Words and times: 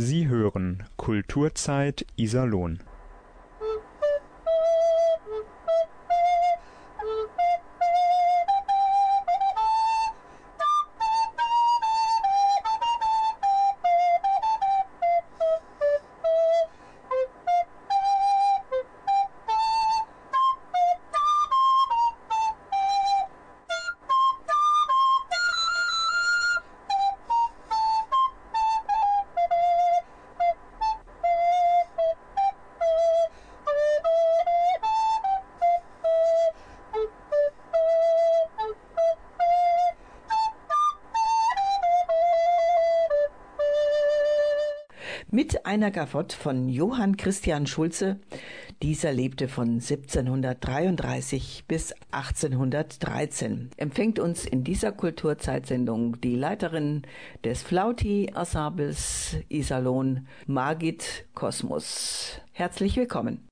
Sie 0.00 0.28
hören 0.28 0.84
Kulturzeit 0.96 2.06
Iserlohn. 2.14 2.78
Mit 45.78 45.84
einer 45.84 45.92
Gavotte 45.92 46.36
von 46.36 46.68
Johann 46.68 47.16
Christian 47.16 47.68
Schulze. 47.68 48.18
Dieser 48.82 49.12
lebte 49.12 49.46
von 49.46 49.74
1733 49.74 51.66
bis 51.68 51.94
1813. 52.10 53.70
Empfängt 53.76 54.18
uns 54.18 54.44
in 54.44 54.64
dieser 54.64 54.90
Kulturzeitsendung 54.90 56.20
die 56.20 56.34
Leiterin 56.34 57.02
des 57.44 57.62
Flauti-Ensembles 57.62 59.36
Iserlohn, 59.48 60.26
Margit 60.48 61.26
Kosmos. 61.34 62.40
Herzlich 62.50 62.96
willkommen. 62.96 63.47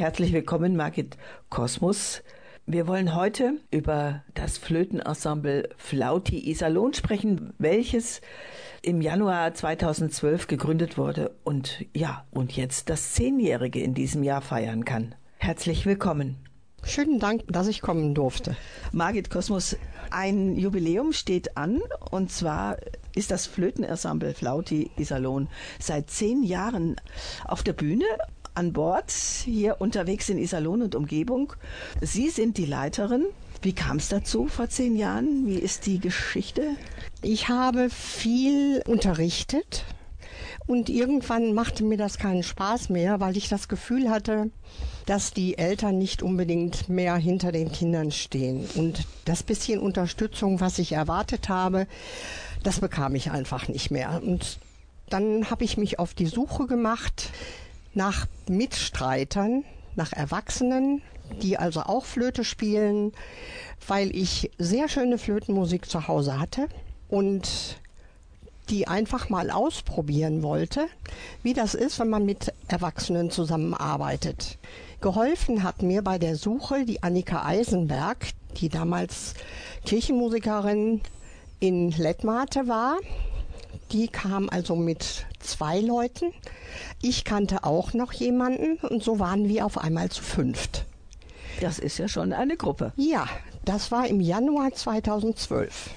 Herzlich 0.00 0.32
willkommen, 0.32 0.76
Margit 0.76 1.18
Kosmos. 1.50 2.22
Wir 2.64 2.86
wollen 2.86 3.14
heute 3.14 3.60
über 3.70 4.24
das 4.32 4.56
Flötenensemble 4.56 5.68
Flauti 5.76 6.48
Iserlohn 6.50 6.94
sprechen, 6.94 7.52
welches 7.58 8.22
im 8.80 9.02
Januar 9.02 9.52
2012 9.52 10.46
gegründet 10.46 10.96
wurde 10.96 11.36
und 11.44 11.84
ja, 11.94 12.24
und 12.30 12.56
jetzt 12.56 12.88
das 12.88 13.12
Zehnjährige 13.12 13.82
in 13.82 13.92
diesem 13.92 14.22
Jahr 14.22 14.40
feiern 14.40 14.86
kann. 14.86 15.14
Herzlich 15.36 15.84
willkommen. 15.84 16.36
Schönen 16.82 17.18
Dank, 17.18 17.42
dass 17.48 17.68
ich 17.68 17.82
kommen 17.82 18.14
durfte. 18.14 18.56
Margit 18.92 19.28
Kosmos, 19.28 19.76
ein 20.10 20.56
Jubiläum 20.56 21.12
steht 21.12 21.58
an 21.58 21.78
und 22.10 22.32
zwar 22.32 22.78
ist 23.14 23.30
das 23.30 23.46
Flötenensemble 23.46 24.32
Flauti 24.32 24.90
Iserlohn 24.96 25.50
seit 25.78 26.08
zehn 26.08 26.42
Jahren 26.42 26.96
auf 27.44 27.62
der 27.62 27.74
Bühne 27.74 28.06
an 28.54 28.72
Bord, 28.72 29.10
hier 29.10 29.80
unterwegs 29.80 30.28
in 30.28 30.38
Iserlohn 30.38 30.82
und 30.82 30.94
Umgebung. 30.94 31.52
Sie 32.00 32.30
sind 32.30 32.58
die 32.58 32.66
Leiterin. 32.66 33.26
Wie 33.62 33.74
kam 33.74 33.98
es 33.98 34.08
dazu 34.08 34.46
vor 34.46 34.68
zehn 34.68 34.96
Jahren? 34.96 35.46
Wie 35.46 35.58
ist 35.58 35.86
die 35.86 35.98
Geschichte? 35.98 36.62
Ich 37.22 37.48
habe 37.48 37.90
viel 37.90 38.82
unterrichtet 38.86 39.84
und 40.66 40.88
irgendwann 40.88 41.52
machte 41.52 41.84
mir 41.84 41.98
das 41.98 42.16
keinen 42.16 42.42
Spaß 42.42 42.90
mehr, 42.90 43.20
weil 43.20 43.36
ich 43.36 43.48
das 43.48 43.68
Gefühl 43.68 44.08
hatte, 44.08 44.50
dass 45.04 45.32
die 45.32 45.58
Eltern 45.58 45.98
nicht 45.98 46.22
unbedingt 46.22 46.88
mehr 46.88 47.16
hinter 47.16 47.52
den 47.52 47.72
Kindern 47.72 48.10
stehen. 48.12 48.68
Und 48.76 49.06
das 49.24 49.42
bisschen 49.42 49.80
Unterstützung, 49.80 50.60
was 50.60 50.78
ich 50.78 50.92
erwartet 50.92 51.48
habe, 51.48 51.86
das 52.62 52.80
bekam 52.80 53.14
ich 53.14 53.30
einfach 53.30 53.68
nicht 53.68 53.90
mehr. 53.90 54.20
Und 54.22 54.58
dann 55.08 55.50
habe 55.50 55.64
ich 55.64 55.76
mich 55.76 55.98
auf 55.98 56.14
die 56.14 56.26
Suche 56.26 56.66
gemacht 56.66 57.30
nach 57.94 58.26
Mitstreitern, 58.48 59.64
nach 59.96 60.12
Erwachsenen, 60.12 61.02
die 61.42 61.58
also 61.58 61.82
auch 61.82 62.04
Flöte 62.04 62.44
spielen, 62.44 63.12
weil 63.86 64.14
ich 64.14 64.50
sehr 64.58 64.88
schöne 64.88 65.18
Flötenmusik 65.18 65.88
zu 65.88 66.08
Hause 66.08 66.38
hatte 66.38 66.68
und 67.08 67.78
die 68.68 68.86
einfach 68.86 69.28
mal 69.28 69.50
ausprobieren 69.50 70.42
wollte, 70.42 70.86
wie 71.42 71.54
das 71.54 71.74
ist, 71.74 71.98
wenn 71.98 72.08
man 72.08 72.24
mit 72.24 72.52
Erwachsenen 72.68 73.30
zusammenarbeitet. 73.30 74.58
Geholfen 75.00 75.64
hat 75.64 75.82
mir 75.82 76.02
bei 76.02 76.18
der 76.18 76.36
Suche 76.36 76.84
die 76.84 77.02
Annika 77.02 77.44
Eisenberg, 77.44 78.28
die 78.60 78.68
damals 78.68 79.34
Kirchenmusikerin 79.86 81.00
in 81.58 81.90
Lettmate 81.90 82.68
war 82.68 82.96
die 83.92 84.08
kam 84.08 84.48
also 84.50 84.76
mit 84.76 85.26
zwei 85.38 85.80
Leuten. 85.80 86.32
Ich 87.02 87.24
kannte 87.24 87.64
auch 87.64 87.92
noch 87.92 88.12
jemanden 88.12 88.76
und 88.86 89.02
so 89.02 89.18
waren 89.18 89.48
wir 89.48 89.66
auf 89.66 89.78
einmal 89.78 90.10
zu 90.10 90.22
fünft. 90.22 90.84
Das 91.60 91.78
ist 91.78 91.98
ja 91.98 92.08
schon 92.08 92.32
eine 92.32 92.56
Gruppe. 92.56 92.92
Ja, 92.96 93.28
das 93.64 93.90
war 93.90 94.06
im 94.06 94.20
Januar 94.20 94.72
2012. 94.72 95.90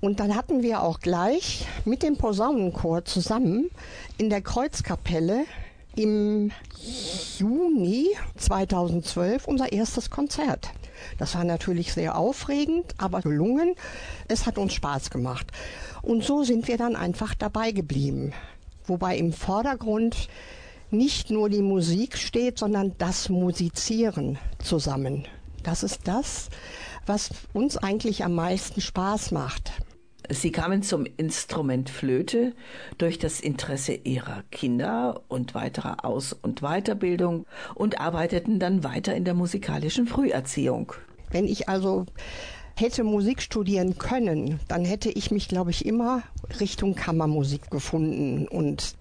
Und 0.00 0.20
dann 0.20 0.36
hatten 0.36 0.62
wir 0.62 0.82
auch 0.82 1.00
gleich 1.00 1.66
mit 1.84 2.02
dem 2.02 2.16
Posaunenchor 2.16 3.04
zusammen 3.04 3.70
in 4.18 4.30
der 4.30 4.42
Kreuzkapelle 4.42 5.44
im 5.96 6.52
Juni 7.38 8.08
2012 8.36 9.48
unser 9.48 9.72
erstes 9.72 10.10
Konzert. 10.10 10.68
Das 11.18 11.34
war 11.34 11.44
natürlich 11.44 11.92
sehr 11.92 12.16
aufregend, 12.16 12.94
aber 12.98 13.20
gelungen. 13.20 13.74
Es 14.28 14.46
hat 14.46 14.58
uns 14.58 14.74
Spaß 14.74 15.10
gemacht. 15.10 15.46
Und 16.02 16.24
so 16.24 16.44
sind 16.44 16.68
wir 16.68 16.78
dann 16.78 16.96
einfach 16.96 17.34
dabei 17.34 17.72
geblieben. 17.72 18.32
Wobei 18.86 19.16
im 19.16 19.32
Vordergrund 19.32 20.28
nicht 20.90 21.30
nur 21.30 21.48
die 21.48 21.62
Musik 21.62 22.16
steht, 22.16 22.58
sondern 22.58 22.94
das 22.98 23.28
Musizieren 23.28 24.38
zusammen. 24.62 25.26
Das 25.62 25.82
ist 25.82 26.02
das, 26.04 26.48
was 27.06 27.30
uns 27.52 27.76
eigentlich 27.76 28.24
am 28.24 28.34
meisten 28.34 28.80
Spaß 28.80 29.32
macht. 29.32 29.72
Sie 30.30 30.50
kamen 30.50 30.82
zum 30.82 31.06
Instrument 31.16 31.90
Flöte 31.90 32.54
durch 32.98 33.18
das 33.18 33.40
Interesse 33.40 33.92
ihrer 33.92 34.42
Kinder 34.50 35.20
und 35.28 35.54
weiterer 35.54 36.04
Aus- 36.04 36.32
und 36.32 36.60
Weiterbildung 36.60 37.46
und 37.74 38.00
arbeiteten 38.00 38.58
dann 38.58 38.82
weiter 38.82 39.14
in 39.14 39.24
der 39.24 39.34
musikalischen 39.34 40.06
Früherziehung. 40.06 40.92
Wenn 41.30 41.46
ich 41.46 41.68
also 41.68 42.06
hätte 42.76 43.04
Musik 43.04 43.40
studieren 43.40 43.98
können, 43.98 44.60
dann 44.68 44.84
hätte 44.84 45.10
ich 45.10 45.30
mich, 45.30 45.48
glaube 45.48 45.70
ich, 45.70 45.86
immer 45.86 46.22
Richtung 46.60 46.94
Kammermusik 46.94 47.70
gefunden. 47.70 48.48
Und 48.48 48.94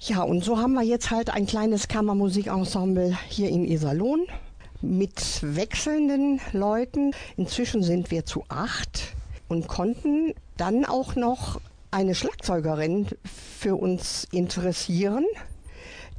ja, 0.00 0.22
und 0.22 0.42
so 0.42 0.58
haben 0.58 0.72
wir 0.72 0.82
jetzt 0.82 1.10
halt 1.10 1.30
ein 1.30 1.46
kleines 1.46 1.88
Kammermusikensemble 1.88 3.16
hier 3.28 3.48
in 3.48 3.64
Iserlohn 3.64 4.26
mit 4.80 5.40
wechselnden 5.42 6.40
Leuten. 6.52 7.12
Inzwischen 7.36 7.82
sind 7.82 8.10
wir 8.10 8.24
zu 8.24 8.44
acht 8.48 9.14
und 9.48 9.68
konnten 9.68 10.34
dann 10.56 10.84
auch 10.84 11.16
noch 11.16 11.60
eine 11.90 12.14
Schlagzeugerin 12.14 13.06
für 13.24 13.76
uns 13.76 14.26
interessieren, 14.32 15.24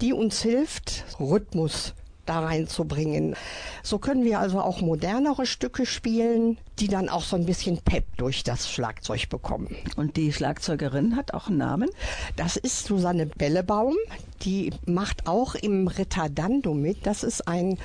die 0.01 0.13
uns 0.13 0.41
hilft, 0.41 1.05
Rhythmus 1.19 1.93
da 2.25 2.39
reinzubringen. 2.39 3.35
So 3.81 3.99
können 3.99 4.23
wir 4.23 4.39
also 4.39 4.61
auch 4.61 4.81
modernere 4.81 5.45
Stücke 5.45 5.85
spielen, 5.85 6.57
die 6.79 6.87
dann 6.87 7.09
auch 7.09 7.23
so 7.23 7.35
ein 7.35 7.45
bisschen 7.45 7.79
Pep 7.79 8.05
durch 8.17 8.43
das 8.43 8.69
Schlagzeug 8.69 9.29
bekommen. 9.29 9.75
Und 9.97 10.15
die 10.15 10.31
Schlagzeugerin 10.31 11.15
hat 11.15 11.33
auch 11.33 11.47
einen 11.47 11.57
Namen? 11.57 11.89
Das 12.35 12.55
ist 12.55 12.85
Susanne 12.85 13.25
Bellebaum. 13.25 13.95
Die 14.43 14.71
macht 14.85 15.27
auch 15.27 15.55
im 15.55 15.87
Ritardando 15.87 16.73
mit. 16.73 17.05
Das 17.05 17.23
ist 17.23 17.47
ein 17.47 17.77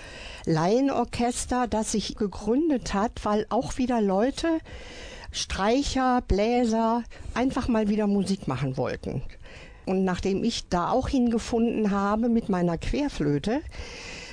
Laienorchester, 0.45 1.67
das 1.67 1.93
sich 1.93 2.17
gegründet 2.17 2.95
hat, 2.95 3.25
weil 3.25 3.47
auch 3.51 3.77
wieder 3.77 4.01
Leute, 4.01 4.61
Streicher, 5.31 6.23
Bläser, 6.27 7.05
einfach 7.35 7.69
mal 7.69 7.89
wieder 7.89 8.07
Musik 8.07 8.49
machen 8.49 8.77
wollten. 8.77 9.23
Und 9.87 10.05
nachdem 10.05 10.45
ich 10.45 10.69
da 10.69 10.91
auch 10.91 11.09
hingefunden 11.09 11.91
habe 11.91 12.29
mit 12.29 12.49
meiner 12.49 12.79
Querflöte, 12.79 13.61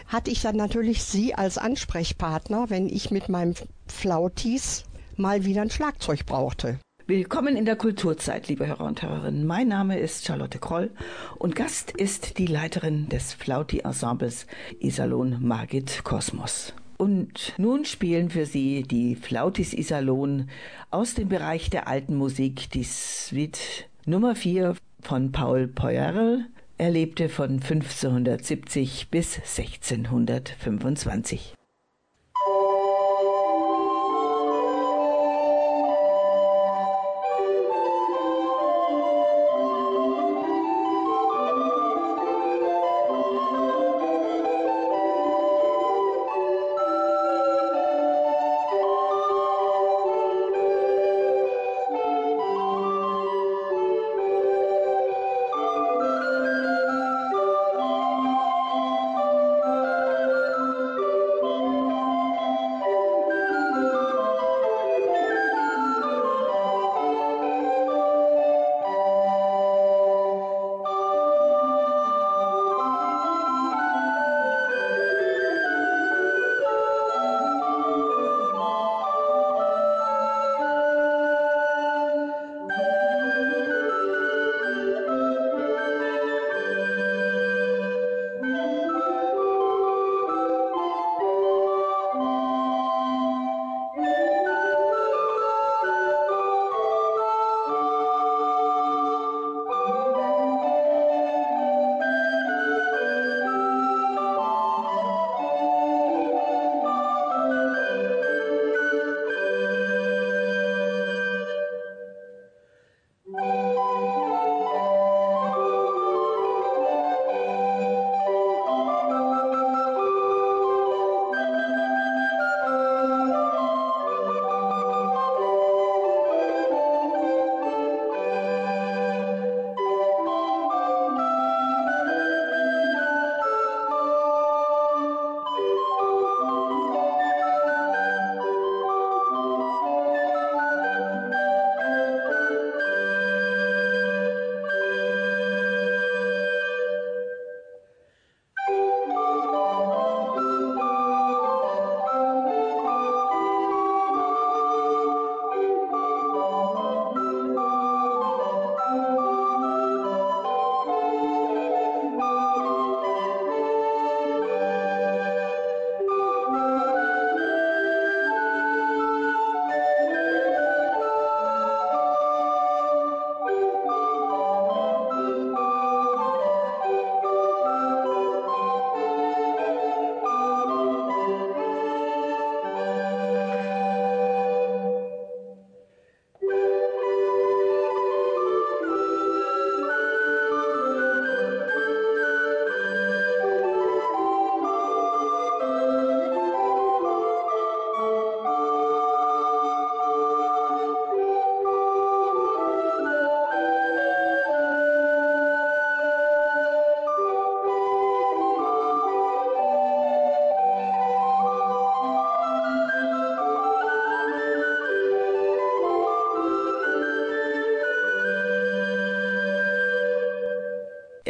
hatte 0.07 0.31
ich 0.31 0.41
dann 0.41 0.55
natürlich 0.55 1.03
sie 1.03 1.33
als 1.33 1.57
Ansprechpartner, 1.57 2.69
wenn 2.69 2.87
ich 2.89 3.11
mit 3.11 3.29
meinem 3.29 3.55
Flautis 3.87 4.83
mal 5.17 5.45
wieder 5.45 5.61
ein 5.61 5.69
Schlagzeug 5.69 6.25
brauchte. 6.25 6.79
Willkommen 7.07 7.55
in 7.55 7.65
der 7.65 7.75
Kulturzeit, 7.75 8.47
liebe 8.47 8.65
Hörer 8.65 8.85
und 8.85 9.03
Hörerinnen. 9.03 9.45
Mein 9.45 9.67
Name 9.67 9.99
ist 9.99 10.25
Charlotte 10.25 10.57
Kroll 10.57 10.89
und 11.37 11.55
Gast 11.55 11.91
ist 11.91 12.39
die 12.39 12.47
Leiterin 12.47 13.09
des 13.09 13.33
Flauti-Ensembles 13.33 14.47
Iserlohn 14.79 15.37
Margit 15.39 16.03
Kosmos. 16.03 16.73
Und 16.97 17.53
nun 17.57 17.85
spielen 17.85 18.29
für 18.29 18.45
Sie 18.45 18.83
die 18.83 19.15
Flautis 19.15 19.73
Iserlohn 19.73 20.49
aus 20.91 21.13
dem 21.13 21.29
Bereich 21.29 21.69
der 21.69 21.87
alten 21.87 22.15
Musik 22.15 22.69
die 22.71 22.83
Suite 22.83 23.87
Nummer 24.05 24.35
4 24.35 24.75
von 25.01 25.31
Paul 25.31 25.67
Poyerl 25.67 26.45
er 26.77 26.91
lebte 26.91 27.29
von 27.29 27.51
1570 27.51 29.07
bis 29.09 29.37
1625. 29.37 31.54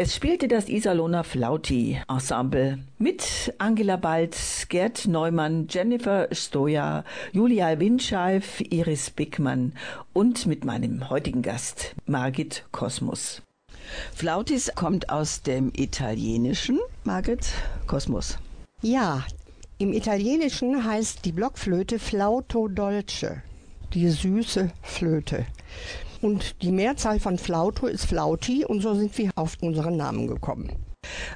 Es 0.05 0.13
spielte 0.13 0.47
das 0.47 0.69
Iserlohner 0.69 1.23
Flauti 1.23 1.99
Ensemble 2.07 2.77
mit 2.99 3.51
Angela 3.57 3.95
Balz, 3.95 4.67
Gerd 4.69 5.07
Neumann, 5.07 5.65
Jennifer 5.67 6.27
Stoja, 6.31 7.03
Julia 7.31 7.79
Windscheif, 7.79 8.61
Iris 8.61 9.09
Bickmann 9.09 9.73
und 10.13 10.45
mit 10.45 10.63
meinem 10.63 11.09
heutigen 11.09 11.41
Gast 11.41 11.95
Margit 12.05 12.65
Kosmos. 12.71 13.41
Flautis 14.13 14.71
kommt 14.75 15.09
aus 15.09 15.41
dem 15.41 15.71
Italienischen. 15.75 16.79
Margit 17.03 17.47
Kosmos. 17.87 18.37
Ja, 18.83 19.25
im 19.79 19.91
Italienischen 19.91 20.85
heißt 20.85 21.25
die 21.25 21.31
Blockflöte 21.31 21.97
Flauto 21.97 22.67
dolce, 22.67 23.41
die 23.95 24.07
süße 24.09 24.69
Flöte. 24.83 25.47
Und 26.25 26.63
die 26.63 26.71
Mehrzahl 26.71 27.19
von 27.19 27.37
Flauto 27.37 27.85
ist 27.85 28.07
Flauti 28.07 28.65
und 28.65 28.81
so 28.81 28.95
sind 28.95 29.15
wir 29.15 29.29
auf 29.35 29.57
unseren 29.61 29.95
Namen 29.95 30.25
gekommen. 30.25 30.71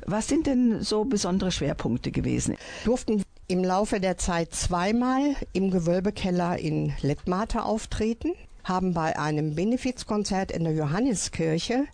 Was 0.07 0.27
sind 0.27 0.47
denn 0.47 0.81
so 0.81 1.05
besondere 1.05 1.51
Schwerpunkte 1.51 2.09
gewesen? 2.09 2.57
Durften 2.85 3.21
im 3.47 3.63
Laufe 3.63 3.99
der 3.99 4.17
Zeit 4.17 4.51
zweimal 4.55 5.35
im 5.53 5.69
Gewölbekeller 5.69 6.57
in 6.57 6.91
Lettmate 7.03 7.65
auftreten, 7.65 8.33
haben 8.63 8.95
bei 8.95 9.15
einem 9.15 9.53
Benefizkonzert 9.53 10.51
in 10.51 10.63
der 10.63 10.73
Johanneskirche 10.73 11.85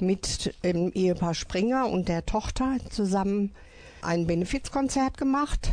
mit 0.00 0.54
dem 0.64 0.90
Ehepaar 0.92 1.34
Springer 1.34 1.90
und 1.90 2.08
der 2.08 2.24
Tochter 2.24 2.78
zusammen 2.88 3.52
ein 4.00 4.26
Benefizkonzert 4.26 5.18
gemacht. 5.18 5.68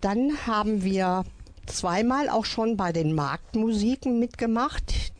Dann 0.00 0.44
haben 0.48 0.82
wir 0.82 1.22
zweimal 1.66 2.28
auch 2.28 2.46
schon 2.46 2.76
bei 2.76 2.90
den 2.90 3.14
Marktmusiken 3.14 4.18
mitgemacht. 4.18 5.12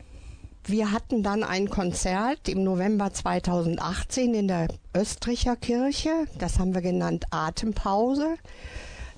Wir 0.65 0.91
hatten 0.91 1.23
dann 1.23 1.43
ein 1.43 1.69
Konzert 1.69 2.47
im 2.47 2.63
November 2.63 3.11
2018 3.11 4.35
in 4.35 4.47
der 4.47 4.67
Östricher 4.95 5.55
Kirche. 5.55 6.27
Das 6.37 6.59
haben 6.59 6.75
wir 6.75 6.81
genannt 6.81 7.25
Atempause. 7.31 8.35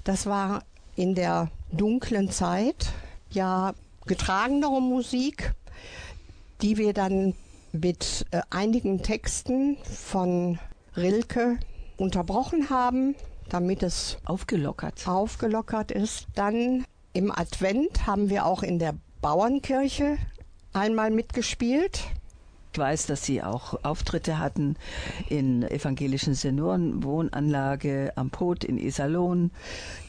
Das 0.05 0.25
war 0.25 0.63
in 0.95 1.15
der 1.15 1.51
dunklen 1.71 2.31
Zeit, 2.31 2.93
ja, 3.29 3.73
getragenere 4.05 4.81
Musik, 4.81 5.53
die 6.61 6.77
wir 6.77 6.93
dann 6.93 7.35
mit 7.73 8.25
äh, 8.31 8.41
einigen 8.49 9.03
Texten 9.03 9.77
von 9.83 10.59
Rilke 10.95 11.57
unterbrochen 11.97 12.69
haben, 12.69 13.15
damit 13.49 13.83
es 13.83 14.17
aufgelockert. 14.23 15.05
aufgelockert 15.07 15.91
ist. 15.91 16.27
Dann 16.35 16.85
im 17.11 17.31
Advent 17.31 18.07
haben 18.07 18.29
wir 18.29 18.45
auch 18.45 18.63
in 18.63 18.79
der 18.79 18.95
Bauernkirche 19.21 20.17
einmal 20.73 21.11
mitgespielt. 21.11 22.03
Ich 22.73 22.79
weiß, 22.79 23.05
dass 23.05 23.23
Sie 23.23 23.43
auch 23.43 23.83
Auftritte 23.83 24.39
hatten 24.39 24.77
in 25.29 25.61
evangelischen 25.61 26.33
Seniorenwohnanlage 26.33 28.13
am 28.15 28.31
Pot 28.31 28.63
in 28.63 28.79
Iserlohn. 28.79 29.51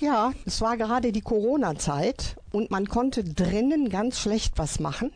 Ja, 0.00 0.32
es 0.46 0.62
war 0.62 0.78
gerade 0.78 1.12
die 1.12 1.20
Corona-Zeit 1.20 2.36
und 2.52 2.70
man 2.70 2.86
konnte 2.86 3.22
drinnen 3.22 3.90
ganz 3.90 4.18
schlecht 4.18 4.54
was 4.56 4.80
machen. 4.80 5.12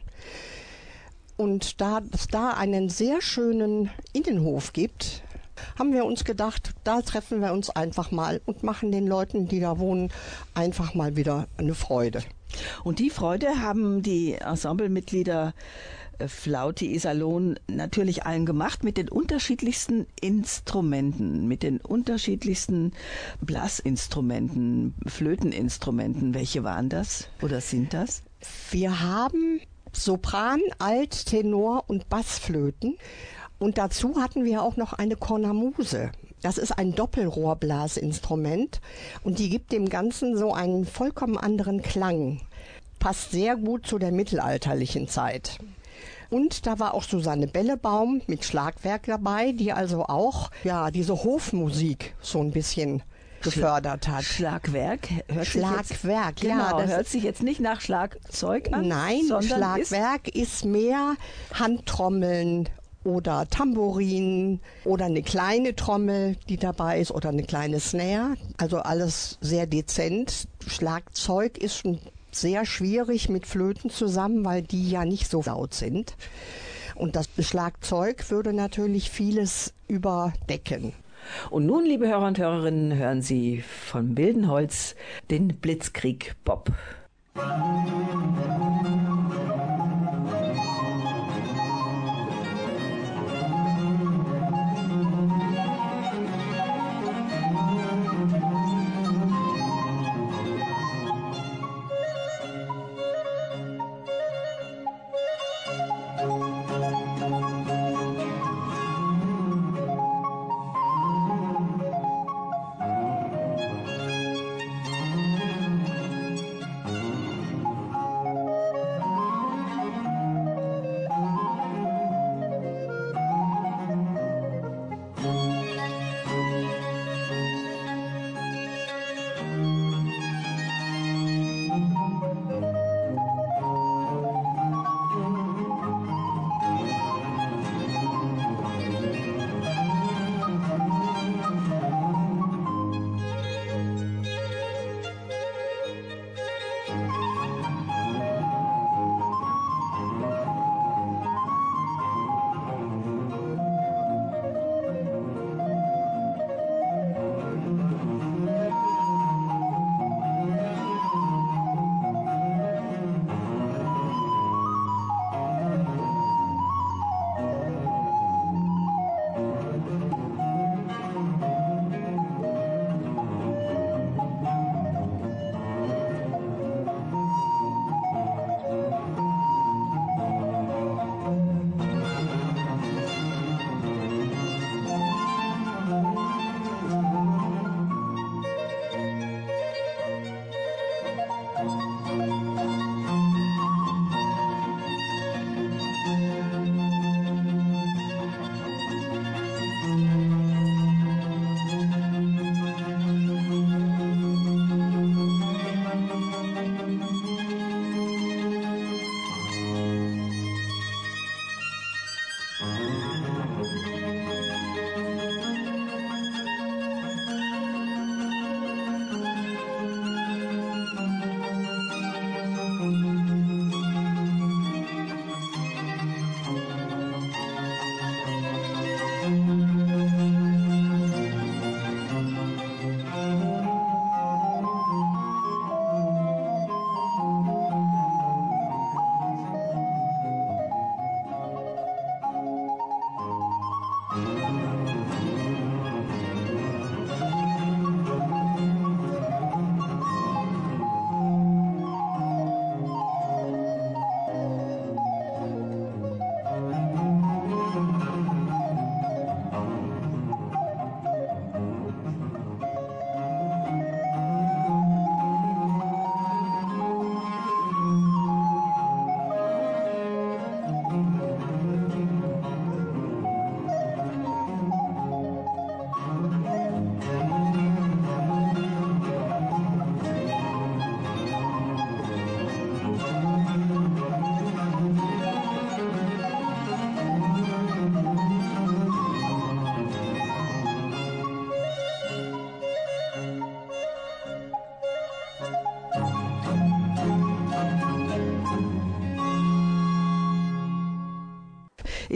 Und 1.38 1.80
da 1.80 2.02
es 2.12 2.26
da 2.26 2.50
einen 2.50 2.90
sehr 2.90 3.22
schönen 3.22 3.88
Innenhof 4.12 4.74
gibt, 4.74 5.22
haben 5.78 5.94
wir 5.94 6.04
uns 6.04 6.24
gedacht, 6.24 6.72
da 6.84 7.00
treffen 7.00 7.40
wir 7.40 7.52
uns 7.54 7.70
einfach 7.70 8.10
mal 8.10 8.42
und 8.44 8.62
machen 8.62 8.92
den 8.92 9.06
Leuten, 9.06 9.48
die 9.48 9.60
da 9.60 9.78
wohnen, 9.78 10.12
einfach 10.52 10.92
mal 10.92 11.16
wieder 11.16 11.46
eine 11.56 11.74
Freude. 11.74 12.22
Und 12.84 12.98
die 12.98 13.10
Freude 13.10 13.60
haben 13.60 14.02
die 14.02 14.34
Ensemblemitglieder 14.34 15.54
äh, 16.18 16.28
Flauti 16.28 16.94
Iserlohn 16.94 17.58
natürlich 17.68 18.24
allen 18.24 18.46
gemacht 18.46 18.84
mit 18.84 18.96
den 18.96 19.08
unterschiedlichsten 19.08 20.06
Instrumenten, 20.20 21.46
mit 21.46 21.62
den 21.62 21.80
unterschiedlichsten 21.80 22.92
Blassinstrumenten, 23.40 24.94
Flöteninstrumenten. 25.06 26.34
Welche 26.34 26.64
waren 26.64 26.88
das 26.88 27.28
oder 27.42 27.60
sind 27.60 27.94
das? 27.94 28.22
Wir 28.70 29.00
haben 29.00 29.60
Sopran, 29.92 30.60
Alt, 30.78 31.26
Tenor 31.26 31.84
und 31.86 32.08
Bassflöten. 32.08 32.96
Und 33.58 33.78
dazu 33.78 34.20
hatten 34.20 34.44
wir 34.44 34.62
auch 34.62 34.76
noch 34.76 34.92
eine 34.92 35.16
Kornamuse. 35.16 36.10
Das 36.42 36.58
ist 36.58 36.78
ein 36.78 36.94
Doppelrohrblasinstrument 36.94 38.80
und 39.24 39.40
die 39.40 39.50
gibt 39.50 39.72
dem 39.72 39.88
Ganzen 39.88 40.36
so 40.36 40.54
einen 40.54 40.86
vollkommen 40.86 41.36
anderen 41.36 41.82
Klang. 41.82 42.40
Passt 43.00 43.32
sehr 43.32 43.56
gut 43.56 43.86
zu 43.86 43.98
der 43.98 44.12
mittelalterlichen 44.12 45.08
Zeit. 45.08 45.58
Und 46.30 46.66
da 46.66 46.78
war 46.78 46.94
auch 46.94 47.02
Susanne 47.02 47.46
Bellebaum 47.46 48.20
mit 48.26 48.44
Schlagwerk 48.44 49.06
dabei, 49.06 49.52
die 49.52 49.72
also 49.72 50.04
auch 50.04 50.50
ja 50.62 50.90
diese 50.90 51.24
Hofmusik 51.24 52.14
so 52.20 52.40
ein 52.40 52.52
bisschen 52.52 53.02
gefördert 53.42 54.08
hat. 54.08 54.24
Schlagwerk 54.24 55.08
hört 55.28 55.46
Schlagwerk, 55.46 56.38
sich 56.38 56.48
jetzt, 56.48 56.58
ja, 56.58 56.70
genau, 56.70 56.78
das 56.80 56.90
hört 56.90 57.06
sich 57.06 57.22
jetzt 57.22 57.42
nicht 57.42 57.60
nach 57.60 57.80
Schlagzeug 57.80 58.72
an. 58.72 58.88
Nein, 58.88 59.22
sondern 59.26 59.58
Schlagwerk 59.58 60.28
ist, 60.28 60.64
mehr 60.64 61.14
Handtrommeln 61.54 62.68
oder 63.08 63.48
Tambourin 63.48 64.60
oder 64.84 65.06
eine 65.06 65.22
kleine 65.22 65.74
Trommel, 65.74 66.36
die 66.48 66.58
dabei 66.58 67.00
ist 67.00 67.10
oder 67.10 67.30
eine 67.30 67.42
kleine 67.42 67.80
Snare. 67.80 68.34
Also 68.58 68.78
alles 68.78 69.38
sehr 69.40 69.66
dezent. 69.66 70.46
Schlagzeug 70.66 71.58
ist 71.58 71.78
schon 71.78 71.98
sehr 72.30 72.66
schwierig 72.66 73.28
mit 73.28 73.46
Flöten 73.46 73.90
zusammen, 73.90 74.44
weil 74.44 74.62
die 74.62 74.90
ja 74.90 75.04
nicht 75.04 75.30
so 75.30 75.42
laut 75.42 75.74
sind. 75.74 76.16
Und 76.94 77.16
das 77.16 77.28
Schlagzeug 77.40 78.30
würde 78.30 78.52
natürlich 78.52 79.10
vieles 79.10 79.72
überdecken. 79.88 80.92
Und 81.50 81.66
nun, 81.66 81.84
liebe 81.84 82.08
Hörer 82.08 82.26
und 82.26 82.38
Hörerinnen, 82.38 82.94
hören 82.94 83.22
Sie 83.22 83.62
von 83.62 84.16
Wildenholz 84.16 84.94
den 85.30 85.48
Blitzkrieg 85.48 86.34
Bob. 86.44 86.70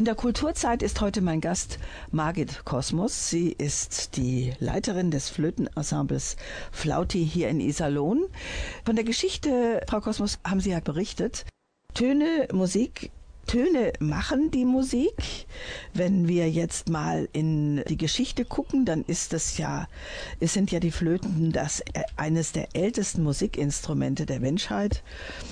In 0.02 0.06
der 0.06 0.16
Kulturzeit 0.16 0.82
ist 0.82 1.00
heute 1.00 1.21
mein 1.21 1.40
Gast 1.40 1.78
Margit 2.11 2.64
Kosmos. 2.64 3.30
Sie 3.30 3.52
ist 3.52 4.16
die 4.16 4.52
Leiterin 4.59 5.12
des 5.12 5.28
Flötenensembles 5.28 6.35
Flauti 6.73 7.25
hier 7.25 7.49
in 7.49 7.61
Iserlohn. 7.61 8.25
Von 8.85 8.97
der 8.97 9.04
Geschichte, 9.04 9.81
Frau 9.88 10.00
Kosmos, 10.00 10.40
haben 10.44 10.59
Sie 10.59 10.70
ja 10.70 10.81
berichtet. 10.81 11.44
Töne, 11.94 12.48
Musik 12.53 13.12
Töne 13.52 13.92
machen 14.00 14.50
die 14.50 14.64
Musik. 14.64 15.44
Wenn 15.92 16.26
wir 16.26 16.48
jetzt 16.50 16.88
mal 16.88 17.28
in 17.34 17.84
die 17.86 17.98
Geschichte 17.98 18.46
gucken, 18.46 18.86
dann 18.86 19.04
ist 19.04 19.34
es 19.34 19.58
ja, 19.58 19.88
es 20.40 20.54
sind 20.54 20.72
ja 20.72 20.80
die 20.80 20.90
Flöten 20.90 21.52
das 21.52 21.80
äh, 21.80 22.04
eines 22.16 22.52
der 22.52 22.68
ältesten 22.74 23.22
Musikinstrumente 23.22 24.24
der 24.24 24.40
Menschheit. 24.40 25.02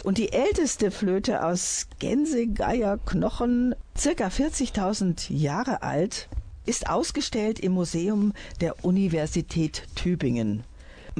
Und 0.02 0.16
die 0.16 0.32
älteste 0.32 0.90
Flöte 0.90 1.44
aus 1.44 1.88
Gänsegeierknochen, 1.98 3.74
circa 3.98 4.28
40.000 4.28 5.30
Jahre 5.30 5.82
alt, 5.82 6.30
ist 6.64 6.88
ausgestellt 6.88 7.60
im 7.60 7.72
Museum 7.72 8.32
der 8.62 8.82
Universität 8.82 9.82
Tübingen. 9.94 10.64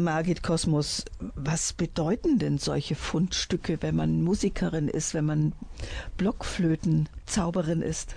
Margit 0.01 0.43
Kosmos, 0.43 1.05
was 1.35 1.73
bedeuten 1.73 2.39
denn 2.39 2.59
solche 2.59 2.95
Fundstücke, 2.95 3.79
wenn 3.81 3.97
man 3.97 4.23
Musikerin 4.23 4.89
ist, 4.89 5.15
wenn 5.15 5.25
man 5.25 5.53
Blockflötenzauberin 6.17 7.83
ist? 7.83 8.15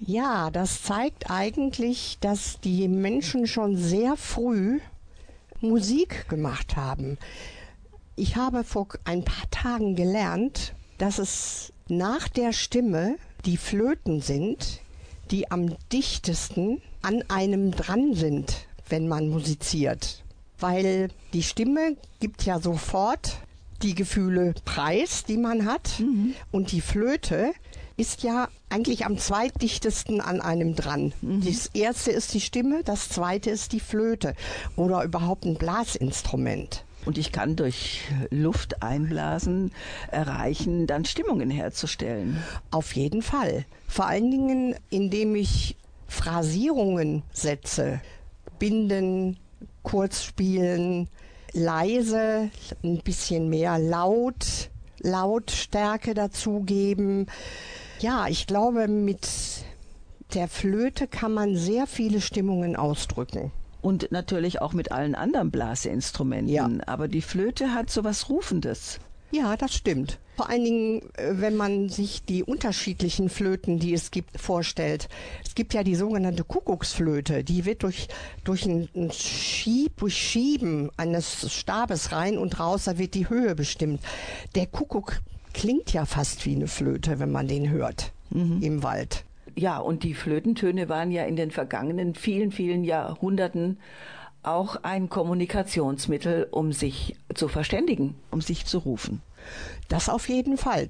Ja, 0.00 0.50
das 0.50 0.82
zeigt 0.82 1.30
eigentlich, 1.30 2.18
dass 2.20 2.60
die 2.60 2.88
Menschen 2.88 3.46
schon 3.46 3.76
sehr 3.76 4.16
früh 4.16 4.80
Musik 5.60 6.28
gemacht 6.28 6.76
haben. 6.76 7.16
Ich 8.16 8.36
habe 8.36 8.64
vor 8.64 8.88
ein 9.04 9.24
paar 9.24 9.48
Tagen 9.50 9.94
gelernt, 9.94 10.74
dass 10.98 11.18
es 11.18 11.72
nach 11.88 12.28
der 12.28 12.52
Stimme 12.52 13.16
die 13.44 13.56
Flöten 13.56 14.20
sind, 14.20 14.80
die 15.30 15.50
am 15.50 15.76
dichtesten 15.92 16.82
an 17.02 17.22
einem 17.28 17.70
dran 17.70 18.14
sind, 18.14 18.66
wenn 18.88 19.08
man 19.08 19.28
musiziert 19.28 20.23
weil 20.58 21.08
die 21.32 21.42
Stimme 21.42 21.96
gibt 22.20 22.44
ja 22.44 22.60
sofort 22.60 23.38
die 23.82 23.94
Gefühle 23.94 24.54
preis, 24.64 25.24
die 25.24 25.36
man 25.36 25.66
hat. 25.66 26.00
Mhm. 26.00 26.34
Und 26.50 26.72
die 26.72 26.80
Flöte 26.80 27.52
ist 27.96 28.22
ja 28.22 28.48
eigentlich 28.70 29.04
am 29.04 29.18
zweitdichtesten 29.18 30.20
an 30.20 30.40
einem 30.40 30.74
dran. 30.74 31.12
Mhm. 31.20 31.44
Das 31.44 31.66
erste 31.74 32.10
ist 32.10 32.34
die 32.34 32.40
Stimme, 32.40 32.82
das 32.84 33.08
zweite 33.08 33.50
ist 33.50 33.72
die 33.72 33.80
Flöte 33.80 34.34
oder 34.76 35.04
überhaupt 35.04 35.44
ein 35.44 35.56
Blasinstrument. 35.56 36.84
Und 37.04 37.18
ich 37.18 37.32
kann 37.32 37.54
durch 37.54 38.00
Luft 38.30 38.82
einblasen 38.82 39.72
erreichen, 40.10 40.86
dann 40.86 41.04
Stimmungen 41.04 41.50
herzustellen. 41.50 42.42
Auf 42.70 42.96
jeden 42.96 43.20
Fall. 43.20 43.66
Vor 43.86 44.06
allen 44.06 44.30
Dingen, 44.30 44.74
indem 44.88 45.34
ich 45.34 45.76
Phrasierungen 46.08 47.22
setze, 47.32 48.00
Binden, 48.58 49.36
kurz 49.84 50.24
spielen, 50.24 51.08
leise, 51.52 52.50
ein 52.82 52.98
bisschen 52.98 53.48
mehr 53.48 53.78
laut, 53.78 54.70
Lautstärke 54.98 56.14
dazugeben. 56.14 57.26
Ja, 58.00 58.26
ich 58.26 58.48
glaube, 58.48 58.88
mit 58.88 59.28
der 60.34 60.48
Flöte 60.48 61.06
kann 61.06 61.32
man 61.32 61.54
sehr 61.54 61.86
viele 61.86 62.20
Stimmungen 62.20 62.74
ausdrücken. 62.74 63.52
Und 63.80 64.10
natürlich 64.10 64.60
auch 64.60 64.72
mit 64.72 64.90
allen 64.90 65.14
anderen 65.14 65.50
Blaseinstrumenten. 65.50 66.48
Ja. 66.52 66.68
Aber 66.86 67.06
die 67.06 67.22
Flöte 67.22 67.74
hat 67.74 67.90
so 67.90 68.02
was 68.02 68.28
Rufendes. 68.30 68.98
Ja, 69.30 69.56
das 69.56 69.74
stimmt. 69.74 70.18
Vor 70.36 70.50
allen 70.50 70.64
Dingen, 70.64 71.02
äh, 71.16 71.34
wenn 71.34 71.56
man 71.56 71.88
sich 71.88 72.24
die 72.24 72.42
unterschiedlichen 72.42 73.28
Flöten, 73.28 73.78
die 73.78 73.94
es 73.94 74.10
gibt, 74.10 74.38
vorstellt. 74.40 75.08
Es 75.44 75.54
gibt 75.54 75.74
ja 75.74 75.84
die 75.84 75.94
sogenannte 75.94 76.44
Kuckucksflöte, 76.44 77.44
die 77.44 77.64
wird 77.64 77.82
durch, 77.82 78.08
durch 78.42 78.66
ein, 78.66 78.88
Schieb, 79.12 79.96
durch 79.98 80.16
Schieben 80.16 80.90
eines 80.96 81.52
Stabes 81.52 82.12
rein 82.12 82.38
und 82.38 82.58
raus, 82.58 82.84
da 82.84 82.98
wird 82.98 83.14
die 83.14 83.28
Höhe 83.28 83.54
bestimmt. 83.54 84.00
Der 84.54 84.66
Kuckuck 84.66 85.20
klingt 85.52 85.92
ja 85.92 86.04
fast 86.04 86.44
wie 86.46 86.56
eine 86.56 86.66
Flöte, 86.66 87.20
wenn 87.20 87.30
man 87.30 87.46
den 87.46 87.70
hört 87.70 88.12
mhm. 88.30 88.60
im 88.60 88.82
Wald. 88.82 89.24
Ja, 89.56 89.78
und 89.78 90.02
die 90.02 90.14
Flötentöne 90.14 90.88
waren 90.88 91.12
ja 91.12 91.24
in 91.24 91.36
den 91.36 91.52
vergangenen 91.52 92.14
vielen, 92.16 92.50
vielen 92.50 92.82
Jahrhunderten 92.82 93.78
auch 94.42 94.76
ein 94.82 95.08
Kommunikationsmittel, 95.08 96.48
um 96.50 96.72
sich 96.72 97.16
zu 97.34 97.48
verständigen, 97.48 98.16
um 98.30 98.40
sich 98.40 98.66
zu 98.66 98.78
rufen. 98.78 99.22
Das 99.88 100.08
auf 100.08 100.28
jeden 100.28 100.56
Fall. 100.56 100.88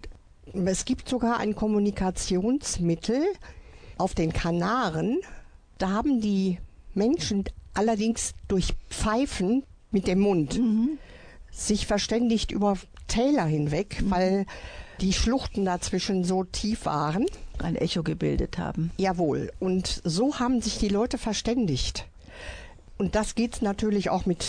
Es 0.53 0.85
gibt 0.85 1.09
sogar 1.09 1.39
ein 1.39 1.55
Kommunikationsmittel 1.55 3.23
auf 3.99 4.15
den 4.15 4.33
Kanaren. 4.33 5.21
Da 5.79 5.91
haben 5.91 6.21
die 6.21 6.59
Menschen 6.95 7.45
allerdings 7.73 8.33
durch 8.49 8.75
Pfeifen 8.89 9.65
mit 9.91 10.07
dem 10.07 10.21
Mund 10.21 10.59
mhm. 10.59 10.99
sich 11.51 11.87
verständigt 11.87 12.51
über 12.51 12.77
Täler 13.09 13.47
hinweg, 13.47 14.01
mhm. 14.01 14.11
weil 14.11 14.47
die 15.01 15.13
Schluchten 15.13 15.65
dazwischen 15.65 16.25
so 16.25 16.45
tief 16.45 16.87
waren. 16.87 17.27
Ein 17.59 17.77
Echo 17.77 18.03
gebildet 18.03 18.59
haben. 18.59 18.91
Jawohl. 18.97 19.53
Und 19.61 20.01
so 20.05 20.39
haben 20.39 20.61
sich 20.61 20.79
die 20.79 20.89
Leute 20.89 21.19
verständigt. 21.19 22.07
Und 22.99 23.15
das 23.15 23.35
geht 23.35 23.63
natürlich 23.63 24.11
auch 24.11 24.27
mit 24.27 24.45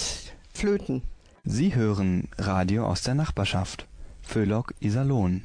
Flöten. 0.54 1.02
Sie 1.44 1.76
hören 1.76 2.28
Radio 2.38 2.88
aus 2.88 3.02
der 3.04 3.16
Nachbarschaft. 3.16 3.88
Föhlock 4.26 4.72
Iserlohn. 4.80 5.44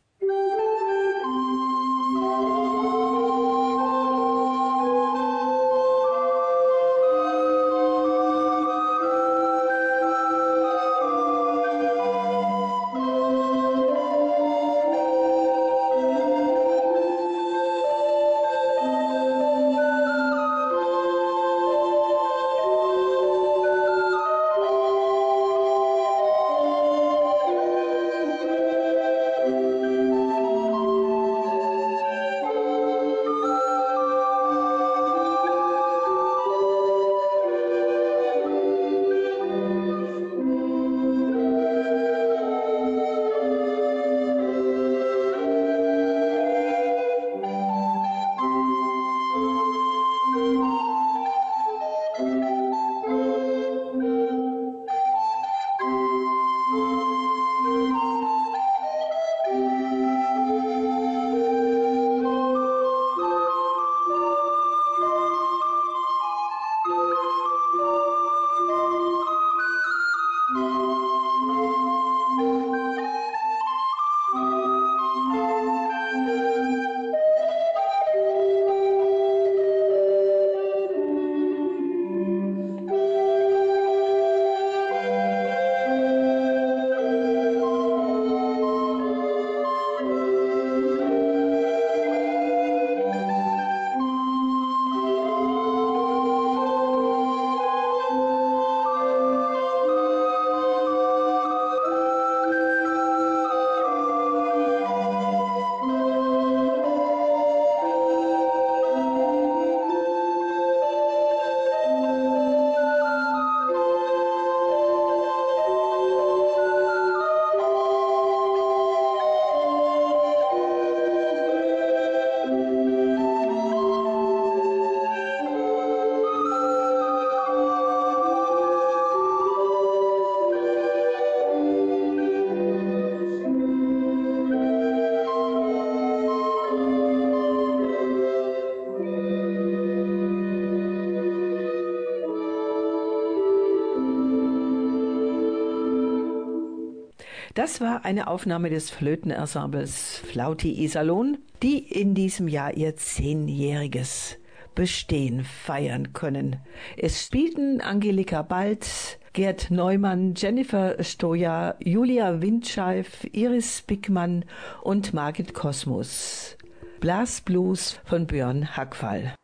Das 147.61 147.83
war 147.83 148.07
eine 148.07 148.29
Aufnahme 148.29 148.71
des 148.71 148.89
Flötenensembles 148.89 150.23
Flauti 150.25 150.83
Iserlohn, 150.83 151.37
die 151.63 151.77
in 151.77 152.15
diesem 152.15 152.49
Jahr 152.49 152.73
ihr 152.73 152.97
zehnjähriges 152.97 154.39
Bestehen 154.75 155.45
feiern 155.45 156.15
können. 156.15 156.57
Es 156.97 157.23
spielten 157.23 157.83
Angelika 157.83 158.41
Bald, 158.41 159.19
Gerd 159.35 159.71
Neumann, 159.71 160.33
Jennifer 160.39 161.05
Stoja, 161.05 161.75
Julia 161.81 162.41
Windscheif, 162.41 163.27
Iris 163.31 163.83
Bickmann 163.83 164.47
und 164.81 165.13
Margit 165.13 165.53
Kosmos. 165.53 166.57
Blasblues 167.01 168.01
von 168.07 168.27
Björn 168.27 168.75
Hackfall. 168.75 169.35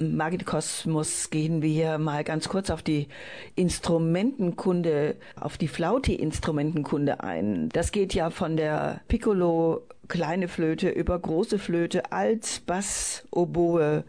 Margit 0.00 0.46
Kosmos 0.46 1.28
gehen 1.28 1.60
wir 1.60 1.98
mal 1.98 2.24
ganz 2.24 2.48
kurz 2.48 2.70
auf 2.70 2.82
die 2.82 3.08
Instrumentenkunde, 3.54 5.16
auf 5.38 5.58
die 5.58 5.68
Flauti-Instrumentenkunde 5.68 7.22
ein. 7.22 7.68
Das 7.70 7.92
geht 7.92 8.14
ja 8.14 8.30
von 8.30 8.56
der 8.56 9.02
Piccolo 9.08 9.82
kleine 10.08 10.48
Flöte 10.48 10.88
über 10.88 11.18
große 11.18 11.58
Flöte, 11.58 12.12
Alt, 12.12 12.62
Bass, 12.66 13.24
Oboe, 13.30 14.04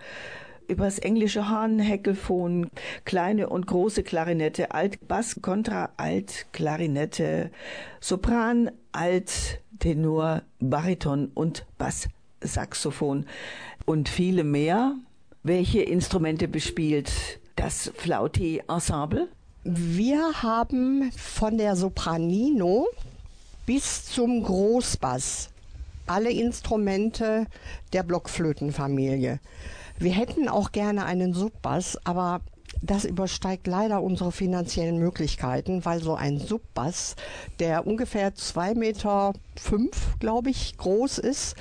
übers 0.67 0.97
englische 0.97 1.49
Horn, 1.49 1.80
Heckelfon, 1.80 2.69
kleine 3.04 3.49
und 3.49 3.67
große 3.67 4.04
Klarinette, 4.04 4.71
Alt, 4.71 5.08
Bass, 5.08 5.41
Kontra, 5.41 5.89
Alt, 5.97 6.47
Klarinette, 6.54 7.51
Sopran, 7.99 8.71
Alt, 8.93 9.60
Tenor, 9.80 10.43
Bariton 10.60 11.32
und 11.34 11.65
Basssaxophon 11.77 13.25
und 13.86 14.08
viele 14.08 14.45
mehr. 14.45 14.95
Welche 15.43 15.82
Instrumente 15.82 16.47
bespielt 16.47 17.12
das 17.56 17.91
Flauti-Ensemble? 17.95 19.27
Wir 19.63 20.43
haben 20.43 21.12
von 21.17 21.58
der 21.58 21.75
Sopranino 21.75 22.88
bis 23.65 24.06
zum 24.06 24.43
Großbass 24.43 25.49
alle 26.06 26.30
Instrumente 26.30 27.47
der 27.91 28.04
Blockflötenfamilie. 28.04 29.39
Wir 29.97 30.12
hätten 30.12 30.47
auch 30.47 30.71
gerne 30.71 31.06
einen 31.06 31.34
Subbass, 31.34 31.97
aber 32.04 32.41
das 32.84 33.04
übersteigt 33.04 33.65
leider 33.65 34.04
unsere 34.04 34.32
finanziellen 34.32 34.99
Möglichkeiten, 34.99 35.84
weil 35.86 36.04
so 36.04 36.13
ein 36.13 36.38
Subbass, 36.38 37.15
der 37.60 37.88
ungefähr 37.88 38.36
zwei 38.36 38.75
Meter, 38.75 39.34
fünf, 39.56 40.19
glaube 40.19 40.51
ich, 40.51 40.77
groß 40.77 41.17
ist, 41.17 41.56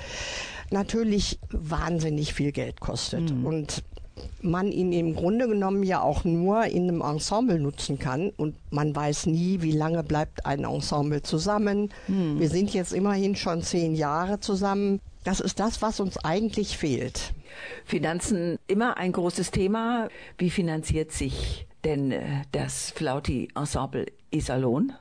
natürlich 0.71 1.39
wahnsinnig 1.51 2.33
viel 2.33 2.51
Geld 2.51 2.79
kostet. 2.79 3.31
Mhm. 3.31 3.45
Und 3.45 3.83
man 4.41 4.71
ihn 4.71 4.91
im 4.91 5.15
Grunde 5.15 5.47
genommen 5.47 5.83
ja 5.83 6.01
auch 6.01 6.23
nur 6.23 6.65
in 6.65 6.83
einem 6.83 7.01
Ensemble 7.01 7.59
nutzen 7.59 7.99
kann 7.99 8.29
und 8.37 8.55
man 8.69 8.95
weiß 8.95 9.27
nie, 9.27 9.61
wie 9.61 9.71
lange 9.71 10.03
bleibt 10.03 10.45
ein 10.45 10.63
Ensemble 10.63 11.21
zusammen. 11.21 11.89
Mhm. 12.07 12.39
Wir 12.39 12.49
sind 12.49 12.73
jetzt 12.73 12.93
immerhin 12.93 13.35
schon 13.35 13.61
zehn 13.61 13.95
Jahre 13.95 14.39
zusammen. 14.39 14.99
Das 15.23 15.39
ist 15.39 15.59
das, 15.59 15.81
was 15.81 15.99
uns 15.99 16.17
eigentlich 16.17 16.77
fehlt. 16.77 17.33
Finanzen 17.85 18.57
immer 18.67 18.97
ein 18.97 19.11
großes 19.11 19.51
Thema. 19.51 20.09
Wie 20.37 20.49
finanziert 20.49 21.11
sich 21.11 21.67
denn 21.83 22.11
äh, 22.11 22.21
das 22.51 22.91
Flauti-Ensemble 22.91 24.07
Iserlohn? 24.31 24.93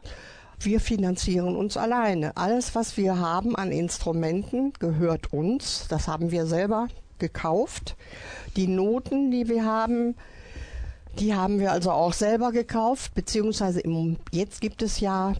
Wir 0.62 0.79
finanzieren 0.79 1.57
uns 1.57 1.79
alleine. 1.79 2.37
Alles, 2.37 2.75
was 2.75 2.99
wir 2.99 3.18
haben 3.18 3.57
an 3.57 3.73
Instrumenten, 3.73 4.75
gehört 4.79 5.33
uns. 5.33 5.87
Das 5.88 6.07
haben 6.07 6.33
wir 6.33 6.44
selber 6.44 6.88
gekauft. 7.18 7.96
Die 8.57 8.66
Noten, 8.66 9.31
die 9.31 9.49
wir 9.49 9.64
haben, 9.64 10.16
die 11.18 11.35
haben 11.35 11.61
wir 11.61 11.73
also 11.73 11.92
auch 11.92 12.12
selber 12.12 12.53
gekauft, 12.53 13.14
beziehungsweise 13.14 13.81
im, 13.81 14.18
jetzt 14.33 14.61
gibt 14.61 14.83
es 14.83 15.01
ja 15.01 15.33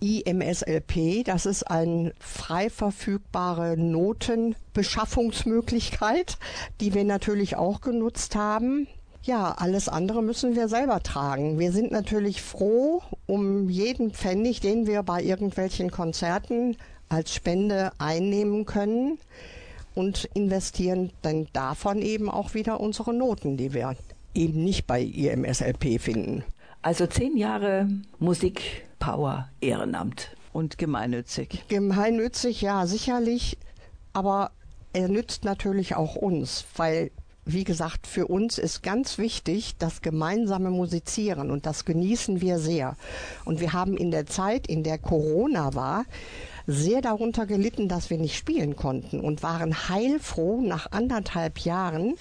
IMSLP, 0.00 1.22
das 1.24 1.46
ist 1.46 1.62
eine 1.62 2.12
frei 2.18 2.68
verfügbare 2.68 3.76
Notenbeschaffungsmöglichkeit, 3.76 6.38
die 6.80 6.92
wir 6.92 7.04
natürlich 7.04 7.54
auch 7.54 7.82
genutzt 7.82 8.34
haben. 8.34 8.88
Ja, 9.22 9.52
alles 9.52 9.88
andere 9.88 10.24
müssen 10.24 10.56
wir 10.56 10.66
selber 10.68 11.04
tragen. 11.04 11.60
Wir 11.60 11.70
sind 11.70 11.92
natürlich 11.92 12.42
froh 12.42 13.04
um 13.26 13.68
jeden 13.68 14.12
Pfennig, 14.12 14.60
den 14.60 14.86
wir 14.86 15.02
bei 15.02 15.22
irgendwelchen 15.22 15.90
Konzerten 15.90 16.76
als 17.08 17.34
Spende 17.34 17.92
einnehmen 17.98 18.66
können 18.66 19.18
und 19.94 20.28
investieren 20.34 21.10
dann 21.22 21.48
davon 21.52 22.02
eben 22.02 22.30
auch 22.30 22.54
wieder 22.54 22.80
unsere 22.80 23.14
Noten, 23.14 23.56
die 23.56 23.72
wir 23.72 23.96
eben 24.34 24.64
nicht 24.64 24.86
bei 24.86 25.02
IMSLP 25.02 26.00
finden. 26.00 26.44
Also 26.82 27.06
zehn 27.06 27.36
Jahre 27.36 27.88
Musik, 28.18 28.86
Power, 28.98 29.48
Ehrenamt. 29.60 30.36
Und 30.52 30.78
gemeinnützig. 30.78 31.64
Gemeinnützig, 31.68 32.62
ja, 32.62 32.86
sicherlich. 32.86 33.58
Aber 34.12 34.52
er 34.92 35.08
nützt 35.08 35.44
natürlich 35.44 35.96
auch 35.96 36.16
uns, 36.16 36.64
weil 36.76 37.10
wie 37.46 37.62
gesagt, 37.62 38.08
für 38.08 38.26
uns 38.26 38.58
ist 38.58 38.82
ganz 38.82 39.18
wichtig 39.18 39.76
das 39.78 40.02
gemeinsame 40.02 40.70
Musizieren 40.70 41.52
und 41.52 41.64
das 41.64 41.84
genießen 41.84 42.40
wir 42.40 42.58
sehr. 42.58 42.96
Und 43.44 43.60
wir 43.60 43.72
haben 43.72 43.96
in 43.96 44.10
der 44.10 44.26
Zeit, 44.26 44.66
in 44.66 44.82
der 44.82 44.98
Corona 44.98 45.74
war, 45.74 46.04
sehr 46.66 47.00
darunter 47.00 47.46
gelitten, 47.46 47.88
dass 47.88 48.10
wir 48.10 48.18
nicht 48.18 48.36
spielen 48.36 48.74
konnten 48.74 49.20
und 49.20 49.44
waren 49.44 49.88
heilfroh 49.88 50.60
nach 50.60 50.90
anderthalb 50.90 51.60
Jahren 51.60 52.16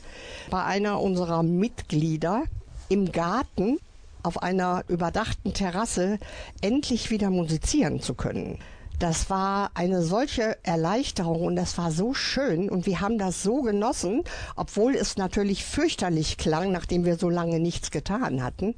bei 0.52 0.64
einer 0.64 1.02
unserer 1.02 1.42
Mitglieder 1.42 2.44
im 2.90 3.12
Garten 3.12 3.80
auf 4.22 4.44
einer 4.44 4.84
überdachten 4.88 5.54
Terrasse 5.54 6.20
endlich 6.62 7.10
wieder 7.10 7.32
musizieren 7.32 8.00
zu 8.00 8.14
können. 8.14 8.60
Das 9.00 9.30
war 9.30 9.72
eine 9.74 10.02
solche 10.02 10.58
Erleichterung 10.64 11.42
und 11.42 11.56
das 11.56 11.78
war 11.78 11.92
so 11.92 12.14
schön 12.14 12.70
und 12.70 12.86
wir 12.86 13.02
haben 13.02 13.18
das 13.18 13.44
so 13.44 13.62
genossen, 13.62 14.24
obwohl 14.56 14.96
es 14.96 15.18
natürlich 15.18 15.66
fürchterlich 15.66 16.38
klang, 16.38 16.72
nachdem 16.72 17.04
wir 17.04 17.18
so 17.18 17.30
lange 17.30 17.60
nichts 17.60 17.92
getan 17.92 18.42
hatten. 18.42 18.76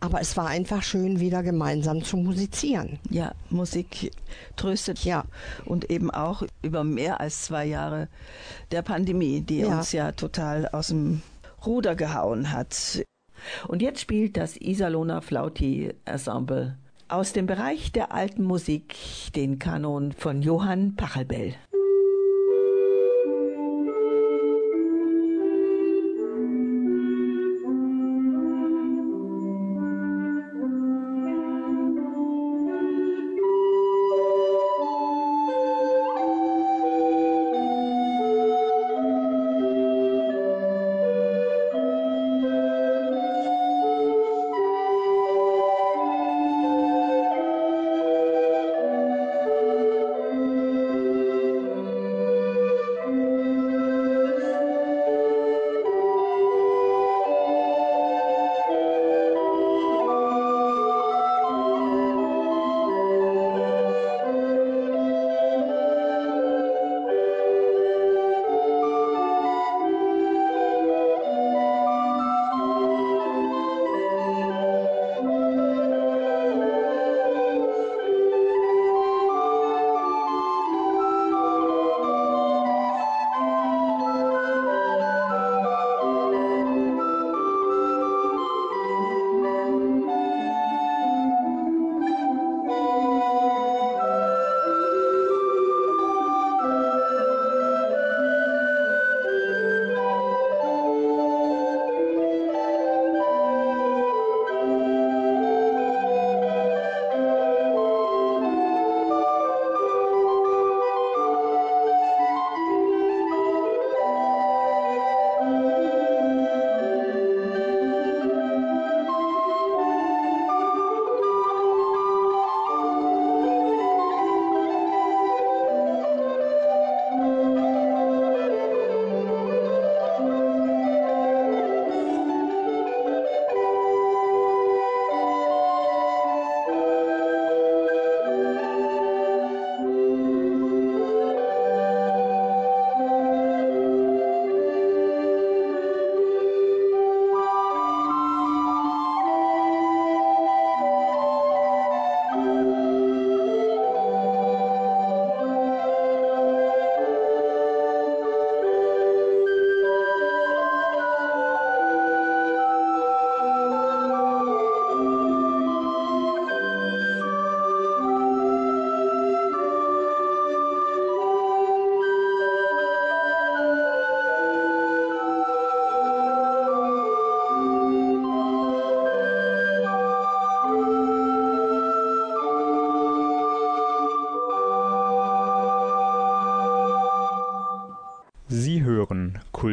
Aber 0.00 0.20
es 0.20 0.36
war 0.36 0.46
einfach 0.46 0.84
schön, 0.84 1.18
wieder 1.18 1.42
gemeinsam 1.42 2.04
zu 2.04 2.16
musizieren. 2.16 3.00
Ja, 3.10 3.32
Musik 3.50 4.12
tröstet 4.54 5.04
ja 5.04 5.24
und 5.64 5.90
eben 5.90 6.10
auch 6.12 6.44
über 6.62 6.84
mehr 6.84 7.20
als 7.20 7.42
zwei 7.42 7.66
Jahre 7.66 8.08
der 8.70 8.82
Pandemie, 8.82 9.40
die 9.40 9.58
ja. 9.58 9.78
uns 9.78 9.90
ja 9.90 10.12
total 10.12 10.68
aus 10.68 10.88
dem 10.88 11.22
Ruder 11.66 11.96
gehauen 11.96 12.52
hat. 12.52 13.02
Und 13.66 13.82
jetzt 13.82 14.00
spielt 14.00 14.36
das 14.36 14.56
Iserlohner 14.56 15.20
Flauti 15.20 15.92
Ensemble 16.04 16.76
aus 17.08 17.32
dem 17.32 17.46
Bereich 17.46 17.92
der 17.92 18.12
alten 18.12 18.44
Musik 18.44 18.94
den 19.34 19.58
Kanon 19.58 20.12
von 20.12 20.42
Johann 20.42 20.94
Pachelbel. 20.96 21.54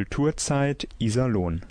Kulturzeit 0.05 0.87
Iserlohn. 0.99 1.65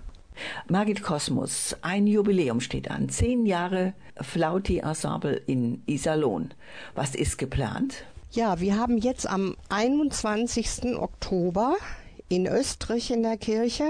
Margit 0.69 1.05
Kosmos, 1.05 1.77
ein 1.83 2.09
Jubiläum 2.09 2.61
steht 2.61 2.91
an. 2.91 3.09
Zehn 3.09 3.47
Jahre 3.47 3.95
Flauti 4.21 4.79
Ensemble 4.79 5.37
in 5.47 5.83
Iserlohn. 5.87 6.53
Was 6.97 7.15
ist 7.15 7.39
geplant? 7.39 8.05
Ja, 8.33 8.59
wir 8.59 8.77
haben 8.77 8.99
jetzt 8.99 9.29
am 9.29 9.57
21. 9.69 10.97
Oktober 10.97 11.77
in 12.29 12.47
Österreich 12.47 13.13
in 13.13 13.23
der 13.23 13.37
Kirche 13.37 13.85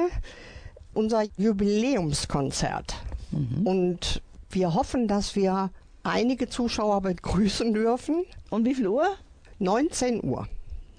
unser 0.92 1.24
Jubiläumskonzert. 1.38 2.96
Mhm. 3.30 3.66
Und 3.66 4.22
wir 4.50 4.74
hoffen, 4.74 5.09
dass 5.09 5.37
wir 5.37 5.70
einige 6.02 6.50
Zuschauer 6.50 7.00
begrüßen 7.00 7.72
dürfen. 7.72 8.26
Und 8.50 8.66
wie 8.66 8.74
viel 8.74 8.88
Uhr? 8.88 9.07
19 9.59 10.22
Uhr. 10.22 10.46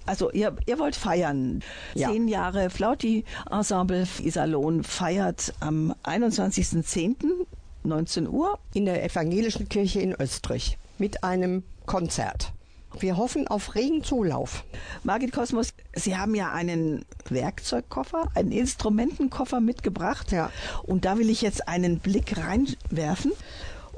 Also 0.06 0.30
ihr, 0.30 0.56
ihr 0.66 0.78
wollt 0.78 0.96
feiern. 0.96 1.60
Ja. 1.94 2.10
Zehn 2.10 2.28
Jahre 2.28 2.70
Flauti 2.70 3.24
Ensemble 3.50 4.06
Iserlohn 4.22 4.82
feiert 4.84 5.52
am 5.60 5.94
21.10. 6.04 7.46
19 7.86 8.28
Uhr 8.28 8.58
in 8.74 8.84
der 8.84 9.04
evangelischen 9.04 9.68
Kirche 9.68 10.00
in 10.00 10.12
Österreich 10.12 10.76
mit 10.98 11.24
einem 11.24 11.62
Konzert. 11.86 12.52
Wir 12.98 13.16
hoffen 13.16 13.46
auf 13.46 13.74
regen 13.74 14.02
Zulauf. 14.02 14.64
Margit 15.04 15.32
Kosmos, 15.32 15.74
Sie 15.94 16.16
haben 16.16 16.34
ja 16.34 16.52
einen 16.52 17.04
Werkzeugkoffer, 17.28 18.30
einen 18.34 18.52
Instrumentenkoffer 18.52 19.60
mitgebracht. 19.60 20.32
Ja. 20.32 20.50
Und 20.82 21.04
da 21.04 21.18
will 21.18 21.28
ich 21.28 21.42
jetzt 21.42 21.68
einen 21.68 21.98
Blick 21.98 22.38
reinwerfen 22.38 23.32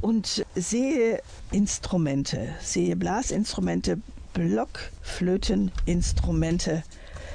und 0.00 0.44
sehe 0.54 1.20
Instrumente, 1.52 2.54
sehe 2.60 2.96
Blasinstrumente, 2.96 4.00
Blockflöteninstrumente 4.38 6.84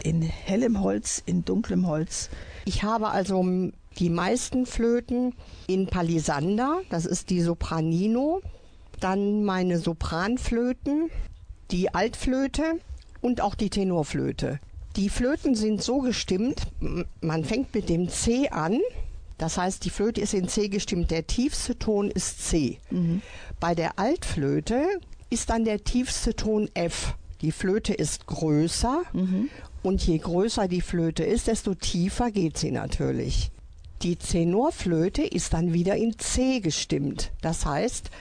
in 0.03 0.21
hellem 0.21 0.81
Holz, 0.81 1.21
in 1.25 1.43
dunklem 1.43 1.85
Holz. 1.85 2.29
Ich 2.65 2.83
habe 2.83 3.09
also 3.09 3.45
die 3.99 4.09
meisten 4.09 4.65
Flöten 4.65 5.35
in 5.67 5.87
Palisander, 5.87 6.79
das 6.89 7.05
ist 7.05 7.29
die 7.29 7.41
Sopranino, 7.41 8.41
dann 9.01 9.43
meine 9.43 9.79
Sopranflöten, 9.79 11.09
die 11.71 11.93
Altflöte 11.93 12.79
und 13.21 13.41
auch 13.41 13.55
die 13.55 13.69
Tenorflöte. 13.69 14.61
Die 14.95 15.09
Flöten 15.09 15.55
sind 15.55 15.83
so 15.83 15.99
gestimmt, 15.99 16.67
man 17.19 17.43
fängt 17.43 17.75
mit 17.75 17.89
dem 17.89 18.07
C 18.07 18.47
an, 18.49 18.79
das 19.37 19.57
heißt, 19.57 19.83
die 19.83 19.89
Flöte 19.89 20.21
ist 20.21 20.33
in 20.33 20.47
C 20.47 20.69
gestimmt, 20.69 21.11
der 21.11 21.27
tiefste 21.27 21.77
Ton 21.77 22.09
ist 22.09 22.47
C. 22.47 22.79
Mhm. 22.91 23.21
Bei 23.59 23.75
der 23.75 23.99
Altflöte 23.99 24.87
ist 25.33 25.49
dann 25.49 25.65
der 25.65 25.83
tiefste 25.83 26.35
Ton 26.35 26.69
F. 26.75 27.15
Die 27.41 27.51
Flöte 27.51 27.93
ist 27.93 28.27
größer 28.27 29.01
mhm. 29.13 29.49
und 29.81 30.05
je 30.05 30.19
größer 30.19 30.67
die 30.67 30.81
Flöte 30.81 31.23
ist, 31.23 31.47
desto 31.47 31.73
tiefer 31.73 32.29
geht 32.29 32.57
sie 32.57 32.71
natürlich. 32.71 33.49
Die 34.03 34.15
Tenorflöte 34.15 35.23
ist 35.23 35.53
dann 35.53 35.73
wieder 35.73 35.95
in 35.95 36.19
C 36.19 36.59
gestimmt. 36.59 37.31
Das 37.41 37.65
heißt, 37.65 38.11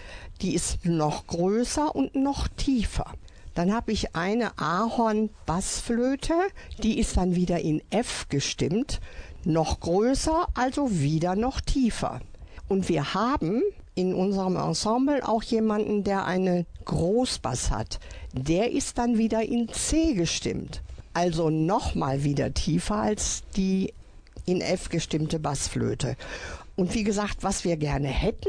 die 0.41 0.55
ist 0.55 0.87
noch 0.87 1.27
größer 1.27 1.95
und 1.95 2.15
noch 2.15 2.49
tiefer. 2.49 3.13
Dann 3.55 3.75
habe 3.75 3.93
ich 3.93 4.17
eine 4.17 4.59
Ahorn-Bassflöte, 4.59 6.35
die 6.83 6.99
ist 6.99 7.19
dann 7.19 7.37
wieder 7.37 7.61
in 7.61 7.83
F 7.91 8.27
gestimmt, 8.31 9.01
noch 9.45 9.81
größer, 9.81 10.47
also 10.55 10.91
wieder 10.91 11.37
noch 11.37 11.61
tiefer. 11.61 12.21
Und 12.69 12.89
wir 12.89 13.13
haben 13.13 13.63
in 13.95 14.15
unserem 14.15 14.57
Ensemble 14.57 15.27
auch 15.27 15.43
jemanden, 15.43 16.05
der 16.05 16.25
eine 16.25 16.67
Großbass 16.85 17.71
hat. 17.71 18.01
Der 18.33 18.73
ist 18.73 18.99
dann 18.99 19.19
wieder 19.19 19.43
in 19.43 19.69
C 19.69 20.15
gestimmt. 20.15 20.83
Also 21.15 21.51
nochmal 21.51 22.25
wieder 22.25 22.55
tiefer 22.55 22.97
als 22.97 23.43
die 23.57 23.93
in 24.47 24.61
F 24.61 24.89
gestimmte 24.89 25.39
Bassflöte. 25.39 26.17
Und 26.75 26.95
wie 26.95 27.05
gesagt, 27.05 27.39
was 27.43 27.65
wir 27.65 27.77
gerne 27.77 28.09
hätten, 28.09 28.49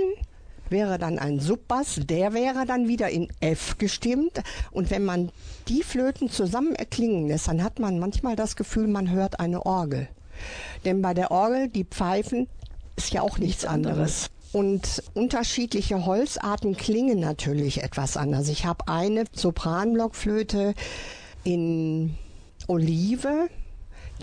wäre 0.69 0.97
dann 0.97 1.19
ein 1.19 1.39
Subbass, 1.39 1.99
der 2.03 2.33
wäre 2.33 2.65
dann 2.65 2.87
wieder 2.87 3.09
in 3.09 3.27
F 3.41 3.77
gestimmt. 3.77 4.41
Und 4.71 4.89
wenn 4.91 5.03
man 5.03 5.31
die 5.67 5.83
Flöten 5.83 6.29
zusammen 6.29 6.73
erklingen 6.73 7.27
lässt, 7.27 7.47
dann 7.47 7.63
hat 7.63 7.79
man 7.79 7.99
manchmal 7.99 8.35
das 8.35 8.55
Gefühl, 8.55 8.87
man 8.87 9.11
hört 9.11 9.39
eine 9.39 9.65
Orgel. 9.65 10.07
Denn 10.85 11.01
bei 11.01 11.13
der 11.13 11.31
Orgel, 11.31 11.67
die 11.67 11.83
Pfeifen, 11.83 12.47
ist 12.95 13.11
ja 13.11 13.21
auch 13.21 13.37
nichts, 13.37 13.63
nichts 13.63 13.65
anderes. 13.65 13.95
anderes. 13.95 14.29
Und 14.53 15.01
unterschiedliche 15.15 16.05
Holzarten 16.05 16.77
klingen 16.77 17.19
natürlich 17.19 17.81
etwas 17.81 18.17
anders. 18.17 18.49
Ich 18.49 18.65
habe 18.65 18.87
eine 18.87 19.25
Sopranblockflöte 19.33 20.75
in 21.43 22.15
Olive, 22.67 23.49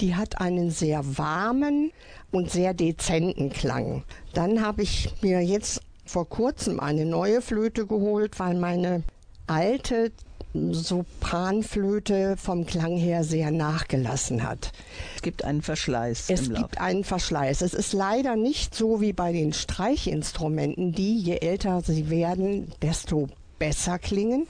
die 0.01 0.15
hat 0.15 0.41
einen 0.41 0.71
sehr 0.71 1.19
warmen 1.19 1.91
und 2.31 2.49
sehr 2.49 2.75
dezenten 2.75 3.51
Klang. 3.51 4.05
Dann 4.33 4.63
habe 4.65 4.83
ich 4.83 5.13
mir 5.21 5.41
jetzt 5.41 5.83
vor 6.07 6.29
kurzem 6.29 6.79
eine 6.79 7.05
neue 7.05 7.43
Flöte 7.43 7.87
geholt, 7.87 8.39
weil 8.39 8.55
meine 8.55 9.03
alte 9.49 10.13
Sopranflöte 10.53 12.37
vom 12.37 12.67
Klang 12.67 12.97
her 12.97 13.23
sehr 13.23 13.51
nachgelassen 13.51 14.43
hat. 14.43 14.73
Es 15.15 15.23
gibt 15.23 15.45
einen 15.45 15.63
Verschleiß. 15.63 16.29
Es 16.29 16.53
gibt 16.53 16.79
einen 16.79 17.05
Verschleiß. 17.05 17.63
Es 17.63 17.75
ist 17.75 17.93
leider 17.93 18.37
nicht 18.37 18.75
so 18.75 19.01
wie 19.01 19.13
bei 19.13 19.33
den 19.33 19.53
Streichinstrumenten, 19.53 20.93
die 20.93 21.19
je 21.19 21.37
älter 21.37 21.83
sie 21.83 22.11
werden, 22.11 22.73
desto 22.83 23.29
besser 23.59 23.99
klingen. 23.99 24.49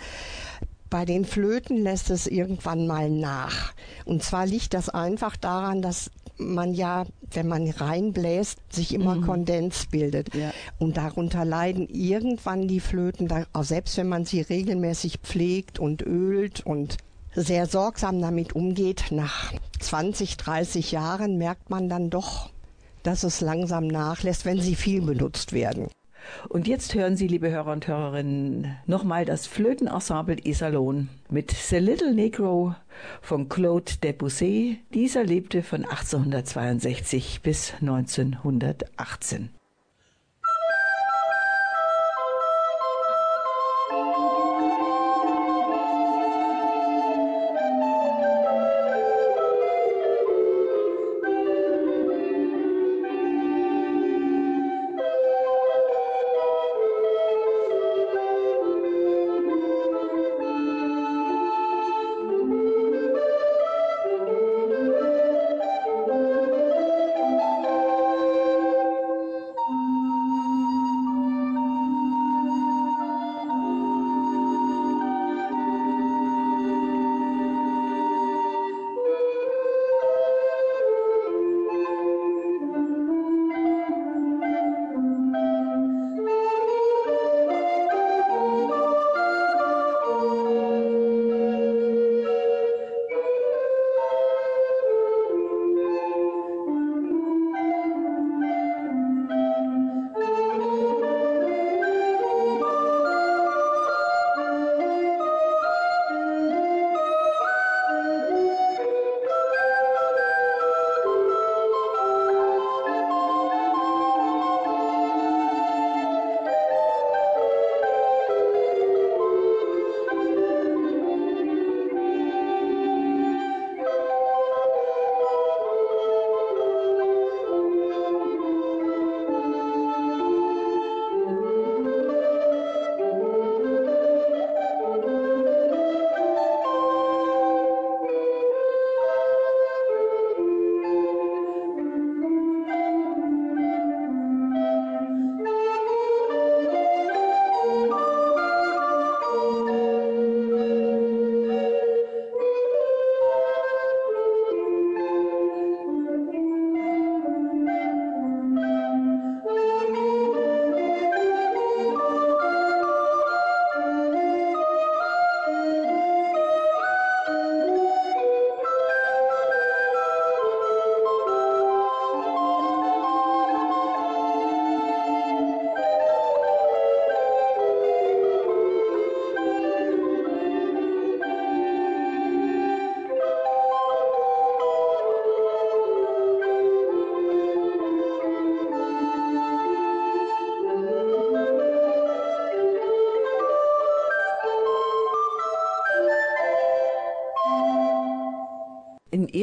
Bei 0.89 1.05
den 1.05 1.25
Flöten 1.25 1.77
lässt 1.77 2.11
es 2.11 2.27
irgendwann 2.27 2.87
mal 2.87 3.11
nach. 3.11 3.73
Und 4.05 4.25
zwar 4.25 4.47
liegt 4.47 4.75
das 4.75 4.89
einfach 4.89 5.37
daran, 5.37 5.83
dass 5.83 6.11
man 6.41 6.75
ja, 6.75 7.05
wenn 7.33 7.47
man 7.47 7.69
reinbläst, 7.69 8.59
sich 8.71 8.95
immer 8.95 9.17
mhm. 9.17 9.27
Kondens 9.27 9.87
bildet. 9.87 10.35
Ja. 10.35 10.53
Und 10.79 10.97
darunter 10.97 11.45
leiden 11.45 11.89
irgendwann 11.89 12.67
die 12.67 12.81
Flöten, 12.81 13.29
selbst 13.61 13.97
wenn 13.97 14.09
man 14.09 14.25
sie 14.25 14.41
regelmäßig 14.41 15.19
pflegt 15.23 15.79
und 15.79 16.03
ölt 16.03 16.65
und 16.65 16.97
sehr 17.35 17.67
sorgsam 17.67 18.21
damit 18.21 18.55
umgeht, 18.55 19.07
nach 19.11 19.53
20, 19.79 20.37
30 20.37 20.93
Jahren 20.93 21.39
merkt 21.39 21.71
man 21.71 21.89
dann 21.89 22.11
doch, 22.11 22.51
dass 23.03 23.23
es 23.23 23.41
langsam 23.41 23.87
nachlässt, 23.87 24.45
wenn 24.45 24.61
sie 24.61 24.75
viel 24.75 25.03
benutzt 25.03 25.53
werden. 25.53 25.89
Und 26.49 26.69
jetzt 26.69 26.95
hören 26.95 27.17
Sie, 27.17 27.27
liebe 27.27 27.51
Hörer 27.51 27.73
und 27.73 27.89
Hörerinnen, 27.89 28.77
nochmal 28.87 29.25
das 29.25 29.47
Flötenensemble 29.47 30.37
Iserlohn 30.45 31.09
mit 31.31 31.51
The 31.51 31.79
Little 31.79 32.15
Negro 32.15 32.75
von 33.21 33.49
Claude 33.49 33.93
Debussy. 34.03 34.81
Dieser 34.95 35.25
lebte 35.25 35.63
von 35.63 35.85
1862 35.85 37.41
bis 37.43 37.75
1918. 37.81 39.51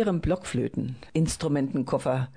Ihrem 0.08 0.22
Blockflöten-Instrumentenkoffer, 0.22 2.30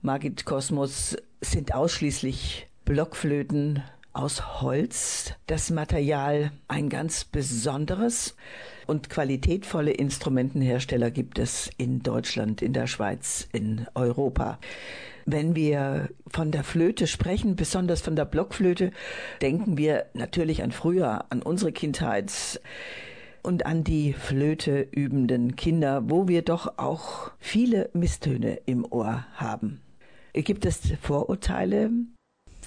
Margit 0.00 0.44
Kosmos, 0.44 1.16
sind 1.40 1.74
ausschließlich 1.74 2.68
Blockflöten 2.84 3.82
aus 4.12 4.62
Holz. 4.62 5.32
Das 5.48 5.70
Material 5.70 6.52
ein 6.68 6.88
ganz 6.88 7.24
besonderes 7.24 8.36
und 8.86 9.10
qualitätvolle 9.10 9.90
Instrumentenhersteller 9.90 11.10
gibt 11.10 11.40
es 11.40 11.68
in 11.78 12.04
Deutschland, 12.04 12.62
in 12.62 12.72
der 12.72 12.86
Schweiz, 12.86 13.48
in 13.50 13.88
Europa. 13.96 14.60
Wenn 15.24 15.56
wir 15.56 16.10
von 16.28 16.52
der 16.52 16.62
Flöte 16.62 17.08
sprechen, 17.08 17.56
besonders 17.56 18.02
von 18.02 18.14
der 18.14 18.26
Blockflöte, 18.26 18.92
denken 19.42 19.76
wir 19.76 20.06
natürlich 20.14 20.62
an 20.62 20.70
früher, 20.70 21.24
an 21.30 21.42
unsere 21.42 21.72
Kindheit 21.72 22.60
und 23.46 23.64
an 23.64 23.84
die 23.84 24.12
Flöte 24.12 24.88
übenden 24.90 25.54
Kinder, 25.54 26.02
wo 26.10 26.26
wir 26.26 26.42
doch 26.42 26.78
auch 26.78 27.30
viele 27.38 27.88
Misstöne 27.92 28.58
im 28.66 28.84
Ohr 28.90 29.24
haben. 29.34 29.80
Gibt 30.32 30.66
es 30.66 30.80
Vorurteile? 31.00 31.90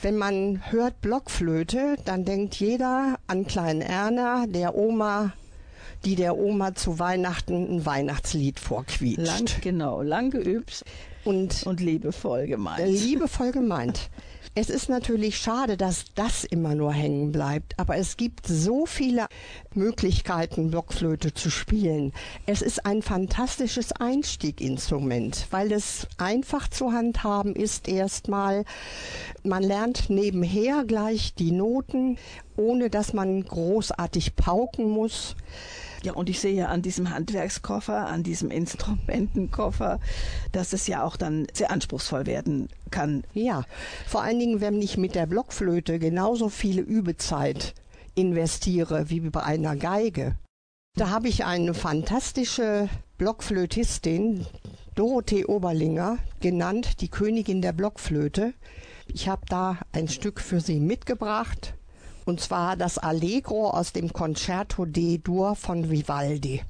Wenn 0.01 0.17
man 0.17 0.71
hört 0.71 1.01
Blockflöte, 1.01 1.97
dann 2.05 2.23
denkt 2.23 2.55
jeder 2.55 3.19
an 3.27 3.45
Klein 3.45 3.82
Erna, 3.82 4.45
der 4.47 4.75
Oma 4.75 5.34
die 6.05 6.15
der 6.15 6.38
Oma 6.38 6.75
zu 6.75 6.97
Weihnachten 6.97 7.75
ein 7.75 7.86
Weihnachtslied 7.86 8.59
vorquietscht. 8.59 9.25
Lang, 9.25 9.47
genau, 9.61 10.01
lang 10.01 10.30
geübt 10.30 10.86
und, 11.25 11.63
und 11.63 11.82
liebevoll 11.82 12.47
gemeint. 12.47 12.88
Liebevoll 12.88 13.51
gemeint. 13.51 14.09
Es 14.56 14.70
ist 14.70 14.89
natürlich 14.89 15.38
schade, 15.38 15.78
dass 15.78 16.06
das 16.16 16.43
immer 16.43 16.74
nur 16.74 16.91
hängen 16.91 17.32
bleibt, 17.32 17.78
aber 17.78 17.97
es 17.97 18.18
gibt 18.18 18.47
so 18.47 18.88
viele 18.88 19.28
Möglichkeiten, 19.76 20.72
Blockflöte 20.72 21.34
zu 21.34 21.52
spielen. 21.52 22.14
Es 22.47 22.64
ist 22.64 22.86
ein 22.86 23.04
fantastisches 23.04 23.91
Einstieginstrument, 23.91 25.47
weil 25.52 25.72
es 25.72 26.08
einfach 26.18 26.68
zu 26.68 26.91
handhaben 26.91 27.56
ist 27.56 27.88
erstmal. 27.88 28.66
Man 29.43 29.62
lernt 29.62 30.10
nebenher 30.10 30.84
gleich 30.84 31.36
die 31.36 31.52
Noten, 31.52 32.18
ohne 32.58 32.89
dass 32.89 33.14
man 33.14 33.43
großartig 33.43 34.36
pauken 34.36 34.89
muss. 34.89 35.36
Ja, 36.02 36.14
und 36.14 36.30
ich 36.30 36.39
sehe 36.39 36.70
an 36.70 36.82
diesem 36.82 37.10
Handwerkskoffer, 37.10 38.08
an 38.08 38.24
diesem 38.24 38.52
Instrumentenkoffer, 38.52 40.00
dass 40.54 40.72
es 40.72 40.88
ja 40.88 41.04
auch 41.04 41.18
dann 41.18 41.47
sehr 41.54 41.72
anspruchsvoll 41.72 42.26
werden 42.26 42.70
kann. 42.89 43.24
Ja, 43.34 43.64
vor 44.08 44.24
allen 44.24 44.39
Dingen, 44.39 44.62
wenn 44.62 44.82
ich 44.82 44.97
mit 44.97 45.16
der 45.16 45.26
Blockflöte 45.26 46.00
genauso 46.00 46.47
viele 46.47 46.82
Übezeit 46.82 47.74
investiere 48.16 49.10
wie 49.10 49.20
bei 49.20 49.43
einer 49.43 49.76
Geige. 49.76 50.36
Da 50.95 51.10
habe 51.10 51.28
ich 51.28 51.45
eine 51.45 51.74
fantastische 51.74 52.89
Blockflötistin, 53.18 54.45
Dorothee 54.95 55.45
Oberlinger, 55.45 56.18
genannt 56.39 57.02
die 57.02 57.10
Königin 57.10 57.62
der 57.62 57.74
Blockflöte. 57.74 58.54
Ich 59.08 59.28
habe 59.28 59.45
da 59.50 59.78
ein 59.91 60.08
Stück 60.08 60.39
für 60.39 60.62
sie 60.62 60.80
mitgebracht 60.80 61.74
und 62.30 62.39
zwar 62.39 62.77
das 62.77 62.97
Allegro 62.97 63.71
aus 63.71 63.91
dem 63.91 64.13
Concerto 64.13 64.86
D-Dur 64.86 65.55
von 65.55 65.89
Vivaldi. 65.89 66.61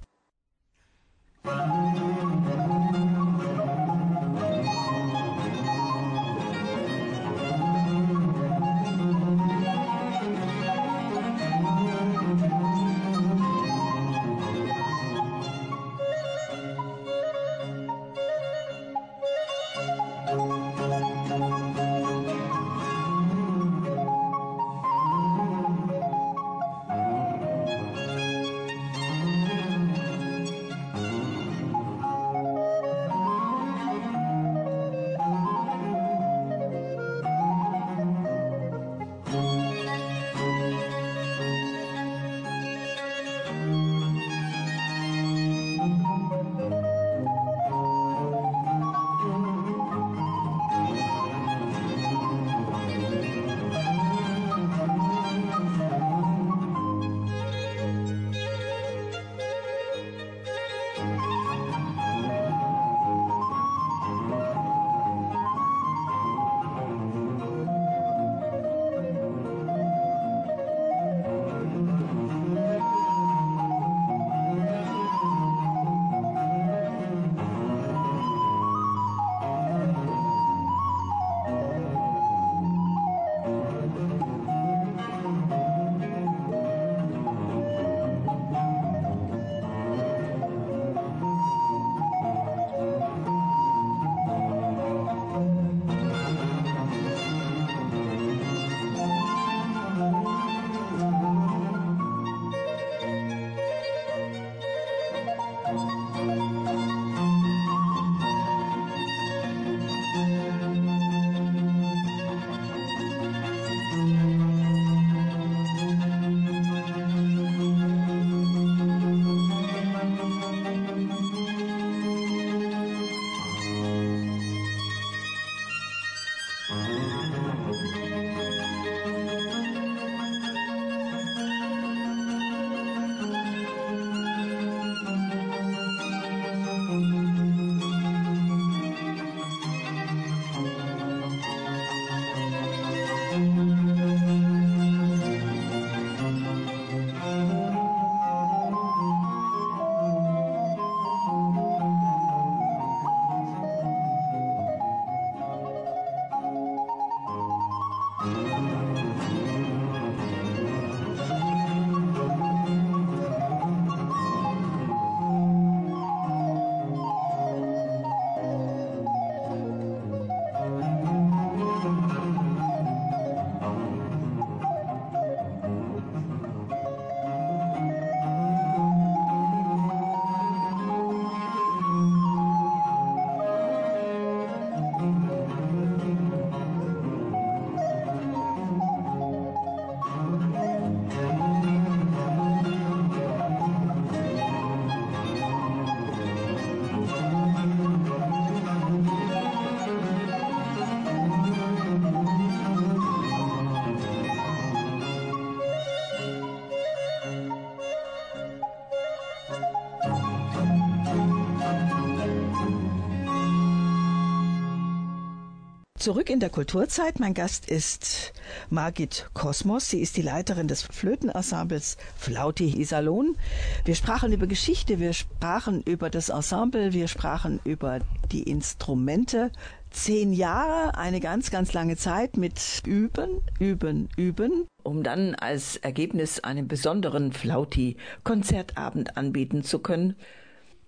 Zurück 215.99 216.29
in 216.29 216.39
der 216.39 216.49
Kulturzeit. 216.49 217.19
Mein 217.19 217.33
Gast 217.33 217.69
ist 217.69 218.31
Margit 218.69 219.29
Kosmos. 219.33 219.89
Sie 219.89 219.99
ist 219.99 220.15
die 220.15 220.21
Leiterin 220.21 220.69
des 220.69 220.81
Flötenensembles 220.81 221.97
Flauti 222.15 222.79
Iserlohn. 222.79 223.35
Wir 223.83 223.95
sprachen 223.95 224.31
über 224.31 224.47
Geschichte, 224.47 224.99
wir 224.99 225.11
sprachen 225.11 225.83
über 225.83 226.09
das 226.09 226.29
Ensemble, 226.29 226.93
wir 226.93 227.09
sprachen 227.09 227.59
über 227.65 227.99
die 228.31 228.43
Instrumente. 228.43 229.51
Zehn 229.91 230.31
Jahre, 230.31 230.97
eine 230.97 231.19
ganz, 231.19 231.51
ganz 231.51 231.73
lange 231.73 231.97
Zeit 231.97 232.37
mit 232.37 232.81
Üben, 232.85 233.41
Üben, 233.59 234.07
Üben, 234.15 234.67
um 234.83 235.03
dann 235.03 235.35
als 235.35 235.75
Ergebnis 235.75 236.39
einen 236.39 236.69
besonderen 236.69 237.33
Flauti-Konzertabend 237.33 239.17
anbieten 239.17 239.63
zu 239.63 239.79
können. 239.79 240.15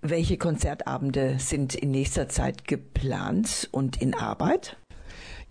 Welche 0.01 0.38
Konzertabende 0.38 1.36
sind 1.38 1.76
in 1.76 1.91
nächster 1.91 2.30
Zeit 2.30 2.66
geplant 2.66 3.68
und 3.74 4.01
in 4.01 4.16
Arbeit? 4.16 4.78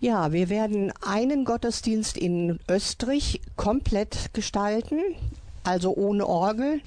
Ja, 0.03 0.33
wir 0.33 0.49
werden 0.49 0.91
einen 1.05 1.45
Gottesdienst 1.45 2.17
in 2.17 2.59
Österreich 2.67 3.39
komplett 3.55 4.33
gestalten, 4.33 4.99
also 5.63 5.93
ohne 5.95 6.25
Orgel. 6.25 6.81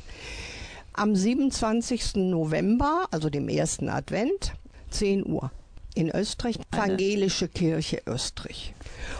Am 0.94 1.14
27. 1.14 2.16
November, 2.16 3.06
also 3.12 3.30
dem 3.30 3.48
ersten 3.48 3.88
Advent, 3.88 4.54
10 4.90 5.24
Uhr 5.26 5.52
in 5.94 6.10
Österreich, 6.10 6.58
Evangelische 6.72 7.46
Kirche 7.46 8.02
Österreich. 8.04 8.74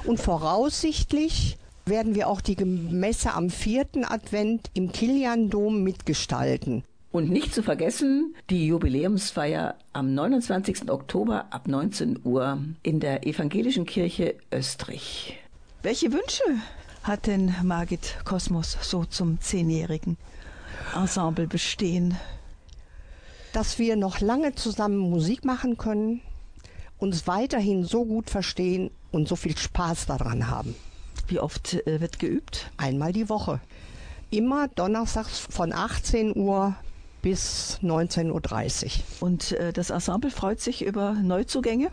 Und 0.05 0.19
voraussichtlich 0.19 1.57
werden 1.87 2.17
wir 2.17 2.27
auch 2.27 2.41
die 2.41 2.57
Messe 2.65 3.33
am 3.33 3.49
vierten 3.49 4.05
Advent 4.05 4.71
im 4.75 4.91
Kilian-Dom 4.91 5.85
mitgestalten. 5.85 6.83
Und 7.15 7.31
nicht 7.31 7.55
zu 7.55 7.63
vergessen, 7.63 8.35
die 8.51 8.67
Jubiläumsfeier 8.67 9.77
am 9.93 10.15
29. 10.15 10.91
Oktober 10.91 11.47
ab 11.51 11.69
19 11.69 12.19
Uhr 12.25 12.59
in 12.83 12.99
der 12.99 13.25
Evangelischen 13.25 13.87
Kirche 13.87 14.35
Österreich. 14.51 15.39
Welche 15.85 16.13
Wünsche 16.13 16.43
hat 17.05 17.29
denn 17.29 17.55
Margit 17.63 18.17
Kosmos 18.25 18.77
so 18.81 19.05
zum 19.05 19.41
zehnjährigen 19.41 20.17
Ensemble 20.93 21.47
bestehen? 21.47 22.17
Dass 23.53 23.79
wir 23.79 23.95
noch 23.95 24.19
lange 24.19 24.57
zusammen 24.57 24.99
Musik 24.99 25.45
machen 25.45 25.79
können, 25.79 26.21
uns 26.99 27.29
weiterhin 27.29 27.85
so 27.85 28.05
gut 28.05 28.29
verstehen 28.29 28.91
und 29.13 29.29
so 29.29 29.37
viel 29.37 29.57
Spaß 29.57 30.07
daran 30.07 30.51
haben. 30.51 30.75
Wie 31.29 31.39
oft 31.39 31.75
äh, 31.87 32.01
wird 32.01 32.19
geübt? 32.19 32.73
Einmal 32.77 33.13
die 33.13 33.29
Woche. 33.29 33.61
Immer 34.31 34.67
donnerstags 34.67 35.39
von 35.39 35.73
18 35.73 36.37
Uhr 36.37 36.75
bis 37.25 37.79
19.30 37.83 38.85
Uhr. 38.85 39.27
Und 39.27 39.53
äh, 39.53 39.73
das 39.73 39.89
Ensemble 39.89 40.31
freut 40.31 40.61
sich 40.61 40.85
über 40.85 41.15
Neuzugänge? 41.15 41.91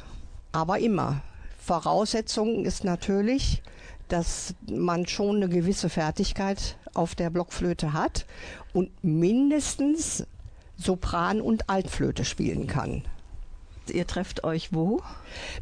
Aber 0.52 0.80
immer. 0.80 1.22
Voraussetzung 1.58 2.66
ist 2.66 2.84
natürlich, 2.84 3.64
dass 4.10 4.54
man 4.70 5.08
schon 5.08 5.38
eine 5.38 5.48
gewisse 5.48 5.88
Fertigkeit 5.88 6.76
auf 6.94 7.16
der 7.16 7.30
Blockflöte 7.30 7.94
hat 7.94 8.26
und 8.74 8.92
mindestens 9.06 10.28
Sopran 10.76 11.40
und 11.40 11.70
Altflöte 11.70 12.26
spielen 12.26 12.68
kann. 12.68 13.04
Ihr 13.90 14.06
trefft 14.06 14.44
euch 14.44 14.74
wo? 14.74 15.02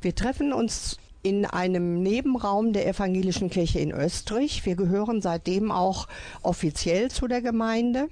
Wir 0.02 0.16
treffen 0.16 0.52
uns 0.52 0.98
in 1.22 1.46
einem 1.46 2.02
Nebenraum 2.02 2.74
der 2.74 2.88
Evangelischen 2.88 3.52
Kirche 3.52 3.78
in 3.78 3.92
Österreich. 3.92 4.66
Wir 4.66 4.76
gehören 4.76 5.22
seitdem 5.22 5.72
auch 5.72 6.08
offiziell 6.42 7.12
zu 7.12 7.28
der 7.28 7.44
Gemeinde. 7.44 8.10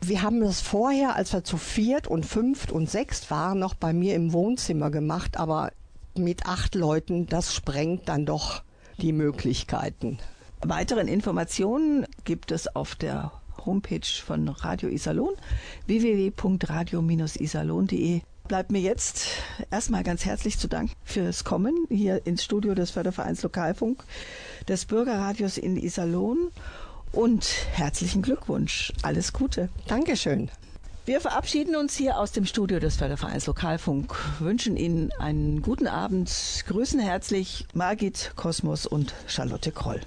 Wir 0.00 0.22
haben 0.22 0.40
das 0.40 0.60
vorher, 0.60 1.16
als 1.16 1.32
wir 1.32 1.42
zu 1.42 1.56
viert 1.56 2.06
und 2.06 2.26
fünft 2.26 2.70
und 2.70 2.90
sechst 2.90 3.30
waren, 3.30 3.58
noch 3.58 3.74
bei 3.74 3.92
mir 3.92 4.14
im 4.14 4.32
Wohnzimmer 4.32 4.90
gemacht, 4.90 5.36
aber 5.36 5.72
mit 6.14 6.46
acht 6.46 6.74
Leuten, 6.74 7.26
das 7.26 7.54
sprengt 7.54 8.08
dann 8.08 8.26
doch 8.26 8.62
die 8.98 9.12
Möglichkeiten. 9.12 10.18
Weiteren 10.60 11.08
Informationen 11.08 12.06
gibt 12.24 12.50
es 12.50 12.74
auf 12.74 12.94
der 12.94 13.32
Homepage 13.64 14.06
von 14.24 14.48
Radio 14.48 14.88
Iserlohn 14.88 15.34
www.radio-iserlohn.de. 15.86 18.20
Bleibt 18.48 18.70
mir 18.70 18.80
jetzt 18.80 19.26
erstmal 19.70 20.04
ganz 20.04 20.24
herzlich 20.24 20.58
zu 20.58 20.68
danken 20.68 20.94
fürs 21.04 21.42
Kommen 21.42 21.74
hier 21.88 22.26
ins 22.26 22.44
Studio 22.44 22.74
des 22.74 22.92
Fördervereins 22.92 23.42
Lokalfunk 23.42 24.04
des 24.68 24.86
Bürgerradios 24.86 25.58
in 25.58 25.76
Iserlohn 25.76 26.52
und 27.12 27.46
herzlichen 27.72 28.22
Glückwunsch. 28.22 28.92
Alles 29.02 29.32
Gute. 29.32 29.68
Dankeschön. 29.86 30.50
Wir 31.06 31.20
verabschieden 31.20 31.76
uns 31.76 31.94
hier 31.94 32.18
aus 32.18 32.32
dem 32.32 32.46
Studio 32.46 32.80
des 32.80 32.96
Fördervereins 32.96 33.46
Lokalfunk, 33.46 34.12
wünschen 34.40 34.76
Ihnen 34.76 35.12
einen 35.20 35.62
guten 35.62 35.86
Abend, 35.86 36.28
grüßen 36.66 36.98
herzlich 36.98 37.64
Margit 37.74 38.32
Kosmos 38.34 38.86
und 38.86 39.14
Charlotte 39.28 39.70
Kroll. 39.70 40.00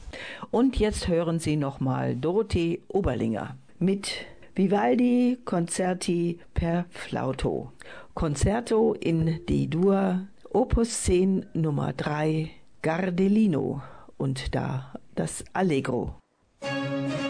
Und 0.52 0.78
jetzt 0.78 1.08
hören 1.08 1.40
Sie 1.40 1.56
nochmal 1.56 2.18
Dorothee 2.18 2.82
Oberlinger 2.90 3.56
mit 3.80 4.12
Vivaldi 4.56 5.38
Concerti 5.46 6.38
per 6.54 6.84
Flauto. 6.90 7.72
Concerto 8.14 8.94
in 8.94 9.46
D-Dur, 9.46 10.28
Opus 10.52 11.04
10 11.04 11.46
Nummer 11.54 11.94
3, 11.94 12.52
Gardelino 12.82 13.82
und 14.18 14.54
da 14.54 14.92
das 15.16 15.46
Allegro. 15.54 16.16
Thank 16.62 17.24
you. 17.24 17.29